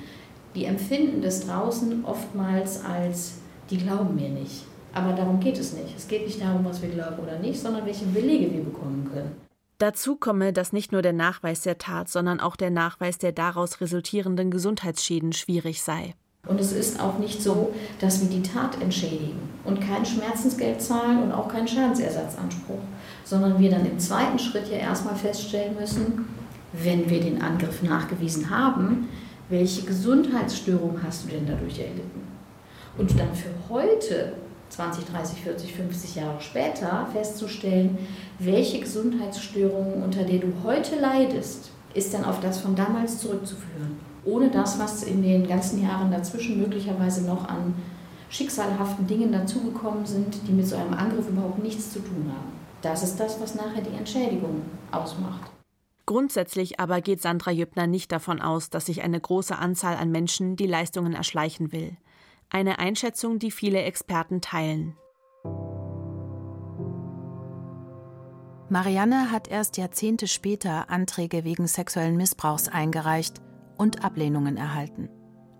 Die 0.57 0.65
empfinden 0.65 1.23
das 1.23 1.47
draußen 1.47 2.05
oftmals 2.05 2.85
als, 2.85 3.39
die 3.71 3.79
glauben 3.79 4.17
mir 4.17 4.29
nicht. 4.29 4.65
Aber 4.93 5.13
darum 5.13 5.39
geht 5.39 5.57
es 5.57 5.73
nicht. 5.73 5.97
Es 5.97 6.09
geht 6.09 6.27
nicht 6.27 6.41
darum, 6.41 6.65
was 6.65 6.83
wir 6.83 6.89
glauben 6.89 7.23
oder 7.23 7.39
nicht, 7.39 7.61
sondern 7.61 7.87
welche 7.87 8.07
Belege 8.07 8.53
wir 8.53 8.65
bekommen 8.65 9.09
können. 9.13 9.37
Dazu 9.79 10.17
komme, 10.17 10.53
dass 10.53 10.73
nicht 10.73 10.91
nur 10.91 11.03
der 11.03 11.13
Nachweis 11.13 11.63
der 11.63 11.79
Tat, 11.79 12.09
sondern 12.09 12.41
auch 12.41 12.57
der 12.57 12.71
Nachweis 12.71 13.19
der 13.19 13.33
daraus 13.33 13.81
resultierenden 13.81 14.51
Gesundheitsschäden 14.51 15.33
schwierig 15.33 15.81
sei. 15.81 16.15
Und 16.47 16.61
es 16.61 16.73
ist 16.73 17.01
auch 17.01 17.19
nicht 17.19 17.43
so, 17.43 17.73
dass 18.01 18.21
wir 18.21 18.29
die 18.29 18.43
Tat 18.43 18.81
entschädigen 18.83 19.41
und 19.65 19.81
kein 19.81 20.05
Schmerzensgeld 20.05 20.81
zahlen 20.81 21.23
und 21.23 21.33
auch 21.33 21.49
keinen 21.49 21.67
Schadensersatzanspruch, 21.67 22.83
sondern 23.25 23.59
wir 23.59 23.71
dann 23.71 23.87
im 23.87 23.99
zweiten 23.99 24.39
Schritt 24.39 24.69
ja 24.71 24.77
erstmal 24.77 25.15
feststellen 25.15 25.75
müssen, 25.79 26.27
wenn 26.73 27.09
wir 27.09 27.21
den 27.21 27.41
Angriff 27.41 27.83
nachgewiesen 27.83 28.51
haben, 28.51 29.09
welche 29.49 29.83
Gesundheitsstörung 29.83 31.01
hast 31.03 31.25
du 31.25 31.29
denn 31.29 31.47
dadurch 31.47 31.79
erlitten? 31.79 32.23
Und 32.99 33.19
dann 33.19 33.35
für 33.35 33.51
heute, 33.71 34.35
20, 34.69 35.05
30, 35.07 35.41
40, 35.41 35.75
50 35.75 36.15
Jahre 36.17 36.41
später, 36.41 37.09
festzustellen, 37.13 37.99
welche 38.39 38.81
Gesundheitsstörung, 38.81 40.03
unter 40.03 40.25
der 40.25 40.41
du 40.41 40.53
heute 40.63 40.97
leidest, 40.97 41.71
ist 41.95 42.13
dann 42.13 42.25
auf 42.25 42.41
das 42.41 42.61
von 42.61 42.75
damals 42.75 43.19
zurückzuführen 43.19 44.14
ohne 44.25 44.51
das, 44.51 44.79
was 44.79 45.03
in 45.03 45.23
den 45.23 45.47
ganzen 45.47 45.83
Jahren 45.83 46.11
dazwischen 46.11 46.61
möglicherweise 46.61 47.25
noch 47.25 47.49
an 47.49 47.75
schicksalhaften 48.31 49.07
Dingen 49.07 49.33
dazugekommen 49.33 50.07
sind, 50.07 50.49
die 50.49 50.53
mit 50.53 50.67
so 50.67 50.77
einem 50.77 50.95
Angriff 50.95 51.29
überhaupt 51.29 51.63
nichts 51.63 51.93
zu 51.93 52.01
tun 52.01 52.27
haben. 52.29 52.53
Das 52.83 53.03
ist 53.03 53.19
das, 53.19 53.41
was 53.41 53.55
nachher 53.55 53.83
die 53.83 53.97
Entschädigung 53.97 54.63
ausmacht. 54.91 55.51
Grundsätzlich 56.07 56.81
aber 56.81 57.01
geht 57.01 57.23
Sandra 57.23 57.51
Jüppner 57.51 57.87
nicht 57.87 58.13
davon 58.13 58.43
aus, 58.43 58.69
dass 58.69 58.87
sich 58.87 59.03
eine 59.03 59.21
große 59.21 59.57
Anzahl 59.57 59.97
an 59.97 60.11
Menschen 60.11 60.57
die 60.57 60.67
Leistungen 60.67 61.15
erschleichen 61.15 61.73
will. 61.73 61.97
Eine 62.51 62.79
Einschätzung, 62.79 63.39
die 63.39 63.51
viele 63.51 63.83
Experten 63.83 64.41
teilen. 64.41 64.97
Marianne 68.69 69.31
hat 69.31 69.49
erst 69.49 69.77
Jahrzehnte 69.77 70.27
später 70.27 70.91
Anträge 70.91 71.45
wegen 71.45 71.67
sexuellen 71.67 72.17
Missbrauchs 72.17 72.69
eingereicht 72.69 73.41
und 73.77 74.05
Ablehnungen 74.05 74.57
erhalten. 74.57 75.09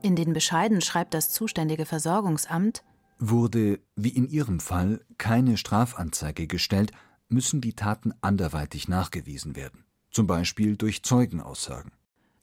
In 0.03 0.17
den 0.17 0.33
Bescheiden 0.33 0.81
schreibt 0.81 1.15
das 1.15 1.31
zuständige 1.31 1.87
Versorgungsamt, 1.87 2.85
Wurde, 3.19 3.81
wie 3.95 4.11
in 4.11 4.29
ihrem 4.29 4.61
Fall, 4.61 5.01
keine 5.19 5.57
Strafanzeige 5.57 6.47
gestellt, 6.47 6.91
müssen 7.29 7.61
die 7.61 7.75
Taten 7.75 8.13
anderweitig 8.21 8.89
nachgewiesen 8.89 9.57
werden, 9.57 9.85
zum 10.11 10.27
Beispiel 10.27 10.77
durch 10.77 11.03
Zeugenaussagen. 11.03 11.93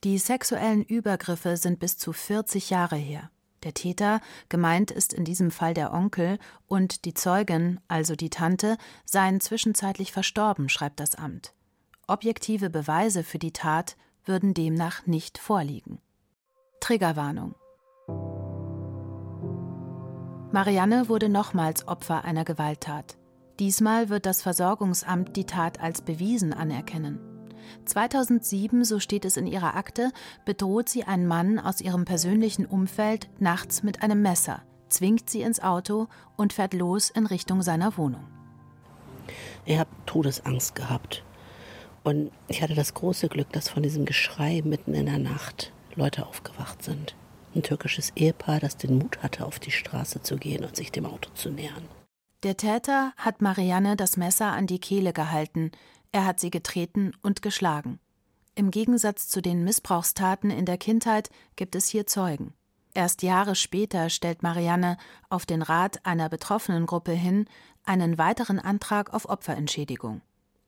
Die 0.03 0.17
sexuellen 0.17 0.83
Übergriffe 0.83 1.57
sind 1.57 1.79
bis 1.79 1.97
zu 1.97 2.13
40 2.13 2.71
Jahre 2.71 2.95
her. 2.95 3.29
Der 3.63 3.75
Täter, 3.75 4.21
gemeint 4.49 4.89
ist 4.89 5.13
in 5.13 5.23
diesem 5.23 5.51
Fall 5.51 5.75
der 5.75 5.93
Onkel, 5.93 6.39
und 6.65 7.05
die 7.05 7.13
Zeugin, 7.13 7.79
also 7.87 8.15
die 8.15 8.31
Tante, 8.31 8.77
seien 9.05 9.39
zwischenzeitlich 9.39 10.11
verstorben, 10.11 10.69
schreibt 10.69 10.99
das 10.99 11.13
Amt. 11.13 11.53
Objektive 12.07 12.71
Beweise 12.71 13.23
für 13.23 13.37
die 13.37 13.53
Tat 13.53 13.95
würden 14.25 14.53
demnach 14.53 15.05
nicht 15.07 15.37
vorliegen. 15.37 15.99
Triggerwarnung. 16.79 17.55
Marianne 20.51 21.07
wurde 21.07 21.29
nochmals 21.29 21.87
Opfer 21.87 22.25
einer 22.25 22.43
Gewalttat. 22.43 23.17
Diesmal 23.59 24.09
wird 24.09 24.25
das 24.25 24.41
Versorgungsamt 24.41 25.35
die 25.37 25.45
Tat 25.45 25.79
als 25.79 26.01
bewiesen 26.01 26.53
anerkennen. 26.53 27.19
2007, 27.85 28.83
so 28.83 28.99
steht 28.99 29.23
es 29.23 29.37
in 29.37 29.47
ihrer 29.47 29.75
Akte, 29.75 30.11
bedroht 30.45 30.89
sie 30.89 31.03
einen 31.03 31.27
Mann 31.27 31.59
aus 31.59 31.79
ihrem 31.79 32.05
persönlichen 32.05 32.65
Umfeld 32.65 33.29
nachts 33.39 33.83
mit 33.83 34.03
einem 34.03 34.21
Messer, 34.21 34.63
zwingt 34.89 35.29
sie 35.29 35.41
ins 35.41 35.61
Auto 35.61 36.07
und 36.35 36.53
fährt 36.53 36.73
los 36.73 37.09
in 37.09 37.25
Richtung 37.25 37.61
seiner 37.61 37.97
Wohnung. 37.97 38.27
Ich 39.65 39.77
habe 39.77 39.89
Todesangst 40.05 40.75
gehabt. 40.75 41.23
Und 42.03 42.31
ich 42.47 42.61
hatte 42.61 42.75
das 42.75 42.93
große 42.93 43.29
Glück, 43.29 43.51
dass 43.51 43.69
von 43.69 43.83
diesem 43.83 44.05
Geschrei 44.05 44.61
mitten 44.63 44.93
in 44.93 45.05
der 45.05 45.19
Nacht 45.19 45.71
Leute 45.95 46.25
aufgewacht 46.25 46.83
sind. 46.83 47.15
Ein 47.53 47.63
türkisches 47.63 48.11
Ehepaar, 48.15 48.59
das 48.59 48.77
den 48.77 48.97
Mut 48.97 49.21
hatte, 49.21 49.45
auf 49.45 49.59
die 49.59 49.71
Straße 49.71 50.21
zu 50.21 50.37
gehen 50.37 50.63
und 50.63 50.75
sich 50.75 50.91
dem 50.91 51.05
Auto 51.05 51.29
zu 51.33 51.49
nähern. 51.49 51.83
Der 52.43 52.57
Täter 52.57 53.13
hat 53.17 53.41
Marianne 53.41 53.95
das 53.95 54.17
Messer 54.17 54.51
an 54.51 54.67
die 54.67 54.79
Kehle 54.79 55.13
gehalten, 55.13 55.71
er 56.11 56.25
hat 56.25 56.39
sie 56.39 56.49
getreten 56.49 57.13
und 57.21 57.41
geschlagen. 57.41 57.99
Im 58.55 58.71
Gegensatz 58.71 59.29
zu 59.29 59.41
den 59.41 59.63
Missbrauchstaten 59.63 60.49
in 60.49 60.65
der 60.65 60.77
Kindheit 60.77 61.29
gibt 61.55 61.75
es 61.75 61.87
hier 61.87 62.07
Zeugen. 62.07 62.53
Erst 62.93 63.21
Jahre 63.21 63.55
später 63.55 64.09
stellt 64.09 64.43
Marianne 64.43 64.97
auf 65.29 65.45
den 65.45 65.61
Rat 65.61 66.05
einer 66.05 66.27
betroffenen 66.27 66.85
Gruppe 66.85 67.13
hin 67.13 67.45
einen 67.85 68.17
weiteren 68.17 68.59
Antrag 68.59 69.13
auf 69.13 69.29
Opferentschädigung. 69.29 70.21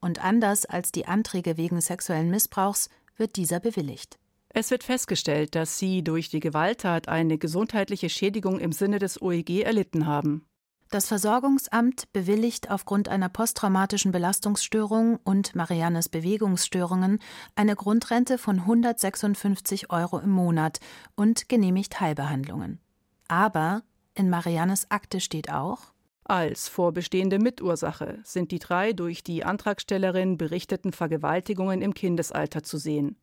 Und 0.03 0.21
anders 0.21 0.65
als 0.65 0.91
die 0.91 1.05
Anträge 1.07 1.55
wegen 1.55 1.79
sexuellen 1.79 2.29
Missbrauchs 2.29 2.89
wird 3.15 3.37
dieser 3.37 3.61
bewilligt. 3.61 4.19
Es 4.49 4.69
wird 4.69 4.83
festgestellt, 4.83 5.55
dass 5.55 5.79
sie 5.79 6.03
durch 6.03 6.27
die 6.27 6.41
Gewalttat 6.41 7.07
eine 7.07 7.37
gesundheitliche 7.37 8.09
Schädigung 8.09 8.59
im 8.59 8.73
Sinne 8.73 8.99
des 8.99 9.21
OEG 9.21 9.61
erlitten 9.61 10.05
haben. 10.05 10.45
Das 10.89 11.07
Versorgungsamt 11.07 12.11
bewilligt 12.11 12.69
aufgrund 12.69 13.07
einer 13.07 13.29
posttraumatischen 13.29 14.11
Belastungsstörung 14.11 15.21
und 15.23 15.55
Mariannes 15.55 16.09
Bewegungsstörungen 16.09 17.19
eine 17.55 17.77
Grundrente 17.77 18.37
von 18.37 18.59
156 18.59 19.89
Euro 19.89 20.19
im 20.19 20.31
Monat 20.31 20.81
und 21.15 21.47
genehmigt 21.47 22.01
Heilbehandlungen. 22.01 22.81
Aber 23.29 23.83
in 24.15 24.29
Mariannes 24.29 24.91
Akte 24.91 25.21
steht 25.21 25.49
auch, 25.49 25.92
als 26.25 26.69
vorbestehende 26.69 27.39
Mitursache 27.39 28.19
sind 28.23 28.51
die 28.51 28.59
drei 28.59 28.93
durch 28.93 29.23
die 29.23 29.43
Antragstellerin 29.43 30.37
berichteten 30.37 30.93
Vergewaltigungen 30.93 31.81
im 31.81 31.93
Kindesalter 31.93 32.63
zu 32.63 32.77
sehen. 32.77 33.17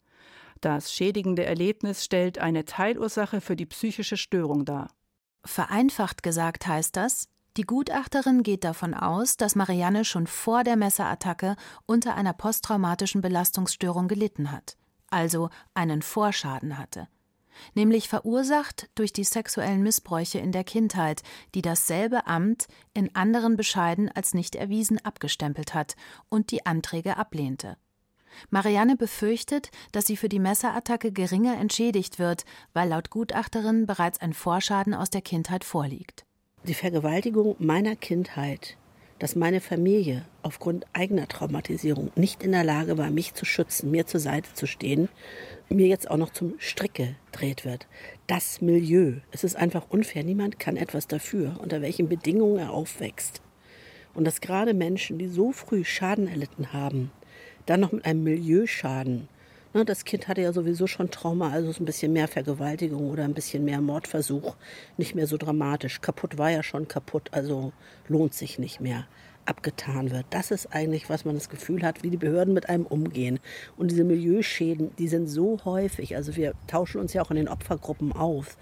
Das 0.61 0.93
schädigende 0.93 1.45
Erlebnis 1.45 2.05
stellt 2.05 2.39
eine 2.39 2.67
Teilursache 2.67 3.41
für 3.41 3.57
die 3.57 3.67
psychische 3.67 4.19
Störung 4.19 4.67
dar. 4.67 4.91
Vereinfacht 5.45 6.23
gesagt 6.23 6.67
heißt 6.67 6.97
das, 6.97 7.29
die 7.57 7.63
Gutachterin 7.63 8.43
geht 8.43 8.65
davon 8.65 8.95
aus, 8.95 9.37
dass 9.37 9.57
Marianne 9.57 10.05
schon 10.05 10.27
vor 10.27 10.63
der 10.63 10.77
Messerattacke 10.77 11.57
unter 11.87 12.15
einer 12.15 12.33
posttraumatischen 12.33 13.23
Belastungsstörung 13.23 14.07
gelitten 14.07 14.53
hat, 14.53 14.77
also 15.09 15.49
einen 15.75 16.03
Vorschaden 16.03 16.79
hatte, 16.79 17.09
nämlich 17.75 18.09
verursacht 18.09 18.89
durch 18.95 19.13
die 19.13 19.25
sexuellen 19.25 19.83
Missbräuche 19.83 20.39
in 20.39 20.53
der 20.53 20.65
Kindheit, 20.65 21.23
die 21.55 21.63
dasselbe 21.63 22.27
Amt 22.27 22.67
in 22.95 23.15
anderen 23.15 23.57
Bescheiden 23.57 24.09
als 24.09 24.35
nicht 24.35 24.55
erwiesen 24.55 24.99
abgestempelt 25.05 25.75
hat 25.75 25.97
und 26.29 26.51
die 26.51 26.67
Anträge 26.67 27.17
ablehnte. 27.17 27.77
Marianne 28.49 28.97
befürchtet, 28.97 29.71
dass 29.93 30.07
sie 30.07 30.17
für 30.17 30.29
die 30.29 30.39
Messerattacke 30.39 31.13
geringer 31.13 31.59
entschädigt 31.59 32.19
wird, 32.19 32.45
weil 32.73 32.89
laut 32.89 33.11
Gutachterin 33.11 33.87
bereits 33.87 34.21
ein 34.21 34.33
Vorschaden 34.33 34.95
aus 34.95 35.11
der 35.11 35.21
Kindheit 35.21 35.65
vorliegt 35.65 36.25
die 36.65 36.75
Vergewaltigung 36.75 37.57
meiner 37.59 37.97
Kindheit, 37.97 38.77
dass 39.21 39.37
meine 39.37 39.61
Familie 39.61 40.25
aufgrund 40.43 40.87
eigener 40.95 41.29
Traumatisierung 41.29 42.11
nicht 42.17 42.43
in 42.43 42.53
der 42.53 42.65
Lage 42.65 42.97
war, 42.97 43.11
mich 43.11 43.35
zu 43.35 43.45
schützen, 43.45 43.91
mir 43.91 44.07
zur 44.07 44.19
Seite 44.19 44.55
zu 44.55 44.67
stehen, 44.67 45.11
mir 45.69 45.87
jetzt 45.87 46.11
auch 46.11 46.17
noch 46.17 46.31
zum 46.31 46.55
Strick 46.59 46.95
gedreht 47.31 47.67
wird. 47.67 47.87
Das 48.27 48.63
Milieu, 48.63 49.17
es 49.31 49.45
ist 49.45 49.57
einfach 49.57 49.91
unfair. 49.91 50.25
Niemand 50.25 50.59
kann 50.59 50.77
etwas 50.77 51.07
dafür, 51.07 51.61
unter 51.63 51.83
welchen 51.83 52.09
Bedingungen 52.09 52.59
er 52.59 52.73
aufwächst. 52.73 53.43
Und 54.15 54.25
dass 54.25 54.41
gerade 54.41 54.73
Menschen, 54.73 55.19
die 55.19 55.29
so 55.29 55.53
früh 55.53 55.85
Schaden 55.85 56.27
erlitten 56.27 56.73
haben, 56.73 57.13
dann 57.67 57.81
noch 57.81 57.93
mit 57.93 58.07
einem 58.07 58.25
Milieuschaden 58.25 59.29
Ne, 59.73 59.85
das 59.85 60.05
Kind 60.05 60.27
hatte 60.27 60.43
ja 60.43 60.53
sowieso 60.53 60.89
schon 60.89 61.13
Trauma, 61.13 61.51
also 61.51 61.71
ein 61.81 61.85
bisschen 61.85 62.13
mehr 62.13 62.27
Vergewaltigung 62.27 63.09
oder 63.09 63.23
ein 63.23 63.35
bisschen 63.35 63.65
mehr 63.65 63.81
Mordversuch. 63.81 64.57
Nicht 64.97 65.15
mehr 65.15 65.29
so 65.29 65.37
dramatisch. 65.37 66.01
Kaputt 66.01 66.39
war 66.39 66.51
ja 66.51 66.65
schon 66.65 66.89
kaputt, 66.89 67.29
also 67.31 67.73
lohnt 68.09 68.35
sich 68.35 68.59
nicht 68.59 68.81
mehr. 68.81 69.07
Abgetan 69.47 70.11
wird. 70.11 70.27
Das 70.31 70.51
ist 70.51 70.75
eigentlich, 70.75 71.09
was 71.09 71.25
man 71.25 71.37
das 71.37 71.49
Gefühl 71.49 71.83
hat, 71.83 72.03
wie 72.03 72.11
die 72.11 72.17
Behörden 72.17 72.53
mit 72.53 72.69
einem 72.69 72.85
umgehen. 72.85 73.39
Und 73.77 73.93
diese 73.93 74.05
Milieuschäden, 74.05 74.91
die 74.97 75.09
sind 75.09 75.29
so 75.29 75.59
häufig. 75.65 76.17
Also 76.17 76.35
wir 76.35 76.55
tauschen 76.67 77.01
uns 77.01 77.13
ja 77.13 77.23
auch 77.23 77.31
in 77.31 77.37
den 77.37 77.49
Opfergruppen 77.49 78.13
auf. 78.13 78.59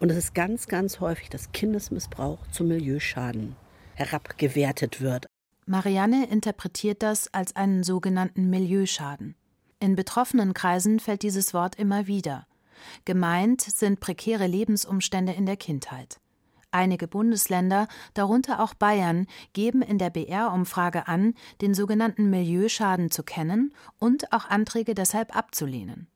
Und 0.00 0.10
es 0.10 0.16
ist 0.16 0.34
ganz, 0.34 0.68
ganz 0.68 1.00
häufig, 1.00 1.28
dass 1.28 1.52
Kindesmissbrauch 1.52 2.38
zum 2.50 2.68
Milieuschaden 2.68 3.56
herabgewertet 3.94 5.00
wird. 5.00 5.26
Marianne 5.66 6.28
interpretiert 6.30 7.02
das 7.02 7.32
als 7.32 7.54
einen 7.56 7.82
sogenannten 7.82 8.48
Milieuschaden. 8.50 9.36
In 9.78 9.94
betroffenen 9.94 10.54
Kreisen 10.54 11.00
fällt 11.00 11.22
dieses 11.22 11.52
Wort 11.52 11.74
immer 11.76 12.06
wieder. 12.06 12.46
Gemeint 13.04 13.60
sind 13.60 14.00
prekäre 14.00 14.46
Lebensumstände 14.46 15.32
in 15.32 15.44
der 15.44 15.56
Kindheit. 15.56 16.18
Einige 16.70 17.08
Bundesländer, 17.08 17.86
darunter 18.14 18.60
auch 18.60 18.74
Bayern, 18.74 19.26
geben 19.52 19.82
in 19.82 19.98
der 19.98 20.10
BR-Umfrage 20.10 21.08
an, 21.08 21.34
den 21.60 21.74
sogenannten 21.74 22.30
Milieuschaden 22.30 23.10
zu 23.10 23.22
kennen 23.22 23.74
und 23.98 24.32
auch 24.32 24.48
Anträge 24.48 24.94
deshalb 24.94 25.36
abzulehnen. 25.36 26.08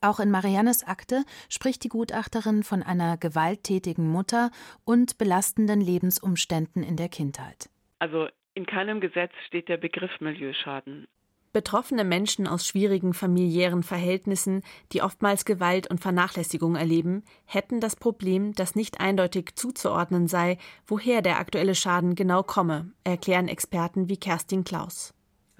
Auch 0.00 0.20
in 0.20 0.30
Mariannes 0.30 0.84
Akte 0.84 1.24
spricht 1.48 1.84
die 1.84 1.88
Gutachterin 1.88 2.62
von 2.62 2.82
einer 2.82 3.16
gewalttätigen 3.16 4.08
Mutter 4.08 4.50
und 4.84 5.16
belastenden 5.16 5.80
Lebensumständen 5.80 6.82
in 6.82 6.96
der 6.96 7.08
Kindheit. 7.08 7.70
Also 7.98 8.28
in 8.54 8.66
keinem 8.66 9.00
Gesetz 9.00 9.32
steht 9.46 9.68
der 9.68 9.78
Begriff 9.78 10.20
Milieuschaden. 10.20 11.06
Betroffene 11.54 12.02
Menschen 12.02 12.48
aus 12.48 12.66
schwierigen 12.66 13.14
familiären 13.14 13.84
Verhältnissen, 13.84 14.64
die 14.92 15.02
oftmals 15.02 15.44
Gewalt 15.44 15.88
und 15.88 16.00
Vernachlässigung 16.00 16.74
erleben, 16.74 17.22
hätten 17.46 17.80
das 17.80 17.94
Problem, 17.94 18.54
dass 18.56 18.74
nicht 18.74 18.98
eindeutig 18.98 19.54
zuzuordnen 19.54 20.26
sei, 20.26 20.58
woher 20.84 21.22
der 21.22 21.38
aktuelle 21.38 21.76
Schaden 21.76 22.16
genau 22.16 22.42
komme, 22.42 22.90
erklären 23.04 23.46
Experten 23.46 24.08
wie 24.08 24.16
Kerstin 24.16 24.64
Klaus. 24.64 25.14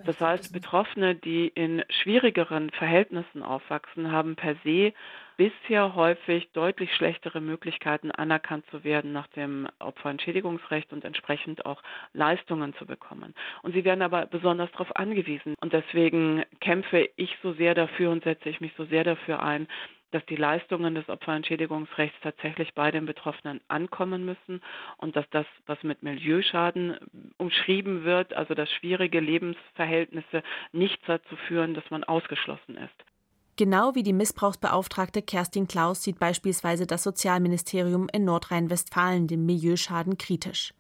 Das 0.05 0.21
heißt, 0.21 0.53
Betroffene, 0.53 1.15
die 1.15 1.47
in 1.47 1.85
schwierigeren 1.89 2.71
Verhältnissen 2.71 3.45
aufwachsen, 3.45 4.11
haben 4.11 4.35
per 4.35 4.57
se 4.65 4.93
bisher 5.37 5.95
häufig 5.95 6.51
deutlich 6.53 6.95
schlechtere 6.95 7.41
Möglichkeiten, 7.41 8.11
anerkannt 8.11 8.65
zu 8.71 8.85
werden 8.85 9.13
nach 9.13 9.27
dem 9.29 9.69
Opferentschädigungsrecht 9.79 10.93
und 10.93 11.05
entsprechend 11.05 11.67
auch 11.67 11.83
Leistungen 12.13 12.75
zu 12.75 12.87
bekommen. 12.87 13.35
Und 13.63 13.73
sie 13.75 13.85
werden 13.85 14.03
aber 14.03 14.27
besonders 14.27 14.71
darauf 14.73 14.95
angewiesen. 14.97 15.55
Und 15.61 15.73
deswegen 15.73 16.45
kämpfe 16.61 17.09
ich 17.17 17.37
so 17.43 17.53
sehr 17.53 17.75
dafür 17.75 18.11
und 18.11 18.25
setze 18.25 18.49
ich 18.49 18.61
mich 18.61 18.73
so 18.77 18.85
sehr 18.85 19.05
dafür 19.05 19.43
ein, 19.43 19.69
dass 20.15 20.25
die 20.27 20.37
Leistungen 20.37 20.95
des 20.95 21.09
Opferentschädigungsrechts 21.09 22.17
tatsächlich 22.23 22.73
bei 22.75 22.93
den 22.93 23.05
Betroffenen 23.05 23.61
ankommen 23.67 24.25
müssen 24.25 24.63
und 24.97 25.17
dass 25.17 25.29
das, 25.31 25.47
was 25.67 25.83
mit 25.83 26.05
Milieuschaden 26.05 26.97
umschrieben 27.37 28.05
wird, 28.05 28.33
also 28.33 28.55
dass 28.55 28.71
schwierige 28.71 29.19
Lebensverhältnisse 29.19 30.45
nicht 30.71 31.01
dazu 31.09 31.35
führen, 31.49 31.75
dass 31.75 31.91
man 31.91 32.05
ausgeschlossen 32.05 32.77
ist. 32.77 33.14
Genau 33.57 33.95
wie 33.95 34.03
die 34.03 34.13
Missbrauchsbeauftragte 34.13 35.23
Kerstin 35.23 35.69
Klaus 35.69 36.03
sieht 36.03 36.19
beispielsweise 36.19 36.87
das 36.87 37.05
Sozialministerium 37.05 38.09
in 38.13 38.25
Nordrhein-Westfalen 38.25 39.29
den 39.29 39.47
Milieuschaden 39.47 40.19
kritisch. 40.19 40.75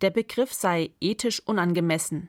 Der 0.00 0.10
Begriff 0.10 0.52
sei 0.52 0.90
ethisch 1.00 1.40
unangemessen. 1.44 2.28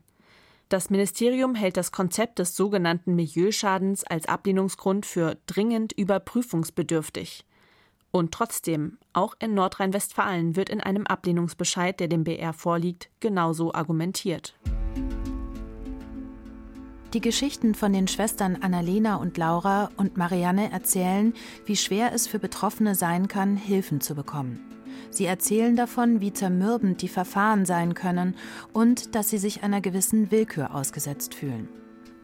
Das 0.69 0.89
Ministerium 0.89 1.53
hält 1.53 1.77
das 1.77 1.91
Konzept 1.91 2.39
des 2.39 2.55
sogenannten 2.55 3.13
Milieuschadens 3.13 4.03
als 4.03 4.25
Ablehnungsgrund 4.25 5.05
für 5.05 5.37
dringend 5.45 5.91
überprüfungsbedürftig. 5.91 7.45
Und 8.09 8.33
trotzdem, 8.33 8.97
auch 9.13 9.35
in 9.39 9.53
Nordrhein-Westfalen 9.53 10.55
wird 10.55 10.69
in 10.69 10.81
einem 10.81 11.05
Ablehnungsbescheid, 11.05 11.99
der 11.99 12.07
dem 12.07 12.23
BR 12.23 12.53
vorliegt, 12.53 13.09
genauso 13.19 13.73
argumentiert. 13.73 14.55
Die 17.13 17.19
Geschichten 17.19 17.75
von 17.75 17.91
den 17.91 18.07
Schwestern 18.07 18.55
Annalena 18.61 19.17
und 19.17 19.37
Laura 19.37 19.89
und 19.97 20.15
Marianne 20.15 20.71
erzählen, 20.71 21.33
wie 21.65 21.75
schwer 21.75 22.13
es 22.13 22.25
für 22.25 22.39
Betroffene 22.39 22.95
sein 22.95 23.27
kann, 23.27 23.57
Hilfen 23.57 23.99
zu 23.99 24.15
bekommen. 24.15 24.61
Sie 25.09 25.25
erzählen 25.25 25.75
davon, 25.75 26.21
wie 26.21 26.31
zermürbend 26.31 27.01
die 27.01 27.09
Verfahren 27.09 27.65
sein 27.65 27.95
können 27.95 28.35
und 28.71 29.13
dass 29.13 29.29
sie 29.29 29.39
sich 29.39 29.61
einer 29.61 29.81
gewissen 29.81 30.31
Willkür 30.31 30.73
ausgesetzt 30.73 31.35
fühlen. 31.35 31.67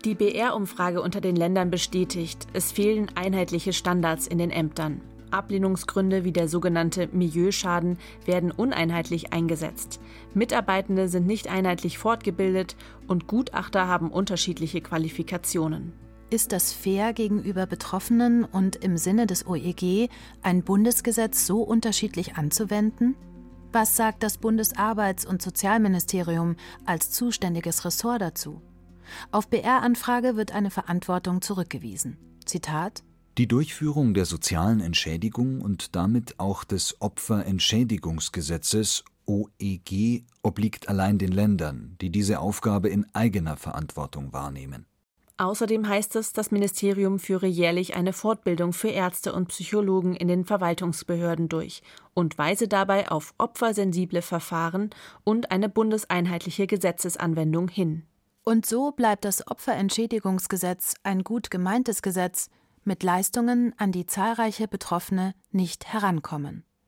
Die 0.05 0.15
BR-Umfrage 0.15 1.01
unter 1.01 1.19
den 1.19 1.35
Ländern 1.35 1.69
bestätigt, 1.69 2.47
es 2.53 2.71
fehlen 2.71 3.07
einheitliche 3.15 3.73
Standards 3.73 4.25
in 4.25 4.37
den 4.37 4.51
Ämtern. 4.51 5.01
Ablehnungsgründe 5.31 6.23
wie 6.23 6.31
der 6.31 6.47
sogenannte 6.47 7.07
Milieuschaden 7.11 7.97
werden 8.25 8.51
uneinheitlich 8.51 9.33
eingesetzt. 9.33 9.99
Mitarbeitende 10.33 11.09
sind 11.09 11.27
nicht 11.27 11.47
einheitlich 11.47 11.97
fortgebildet 11.97 12.75
und 13.07 13.27
Gutachter 13.27 13.87
haben 13.87 14.11
unterschiedliche 14.11 14.81
Qualifikationen. 14.81 15.93
Ist 16.29 16.51
das 16.51 16.73
fair 16.73 17.13
gegenüber 17.13 17.65
Betroffenen 17.65 18.43
und 18.43 18.75
im 18.75 18.97
Sinne 18.97 19.27
des 19.27 19.47
OEG, 19.47 20.09
ein 20.41 20.63
Bundesgesetz 20.63 21.45
so 21.45 21.61
unterschiedlich 21.61 22.35
anzuwenden? 22.35 23.15
Was 23.71 23.95
sagt 23.95 24.23
das 24.23 24.39
Bundesarbeits- 24.39 25.25
und 25.25 25.41
Sozialministerium 25.41 26.55
als 26.85 27.11
zuständiges 27.11 27.85
Ressort 27.85 28.21
dazu? 28.21 28.61
Auf 29.31 29.47
BR-Anfrage 29.49 30.35
wird 30.35 30.53
eine 30.53 30.69
Verantwortung 30.69 31.41
zurückgewiesen. 31.41 32.17
Zitat 32.45 33.03
die 33.37 33.47
Durchführung 33.47 34.15
der 34.15 34.25
sozialen 34.25 34.79
Entschädigung 34.79 35.61
und 35.61 35.95
damit 35.95 36.39
auch 36.39 36.63
des 36.63 36.99
Opferentschädigungsgesetzes 37.01 39.03
OEG 39.27 40.23
obliegt 40.41 40.89
allein 40.89 41.19
den 41.19 41.31
Ländern, 41.31 41.95
die 42.01 42.09
diese 42.09 42.39
Aufgabe 42.39 42.89
in 42.89 43.05
eigener 43.13 43.57
Verantwortung 43.57 44.33
wahrnehmen. 44.33 44.87
Außerdem 45.39 45.87
heißt 45.87 46.15
es, 46.15 46.33
das 46.33 46.49
Ministerium 46.49 47.19
führe 47.19 47.45
jährlich 47.45 47.95
eine 47.95 48.11
Fortbildung 48.11 48.73
für 48.73 48.87
Ärzte 48.87 49.33
und 49.33 49.49
Psychologen 49.49 50.15
in 50.15 50.27
den 50.27 50.45
Verwaltungsbehörden 50.45 51.47
durch 51.47 51.83
und 52.15 52.39
weise 52.39 52.67
dabei 52.67 53.11
auf 53.11 53.35
opfersensible 53.37 54.23
Verfahren 54.23 54.89
und 55.23 55.51
eine 55.51 55.69
bundeseinheitliche 55.69 56.65
Gesetzesanwendung 56.65 57.67
hin. 57.67 58.01
Und 58.43 58.65
so 58.65 58.91
bleibt 58.91 59.25
das 59.25 59.45
Opferentschädigungsgesetz 59.45 60.95
ein 61.03 61.23
gut 61.23 61.51
gemeintes 61.51 62.01
Gesetz, 62.01 62.49
mit 62.87 63.03
Leistungen, 63.03 63.75
an 63.77 63.91
die 63.91 64.07
zahlreiche 64.07 64.67
Betroffene 64.67 65.35
nicht 65.51 65.93
herankommen. 65.93 66.66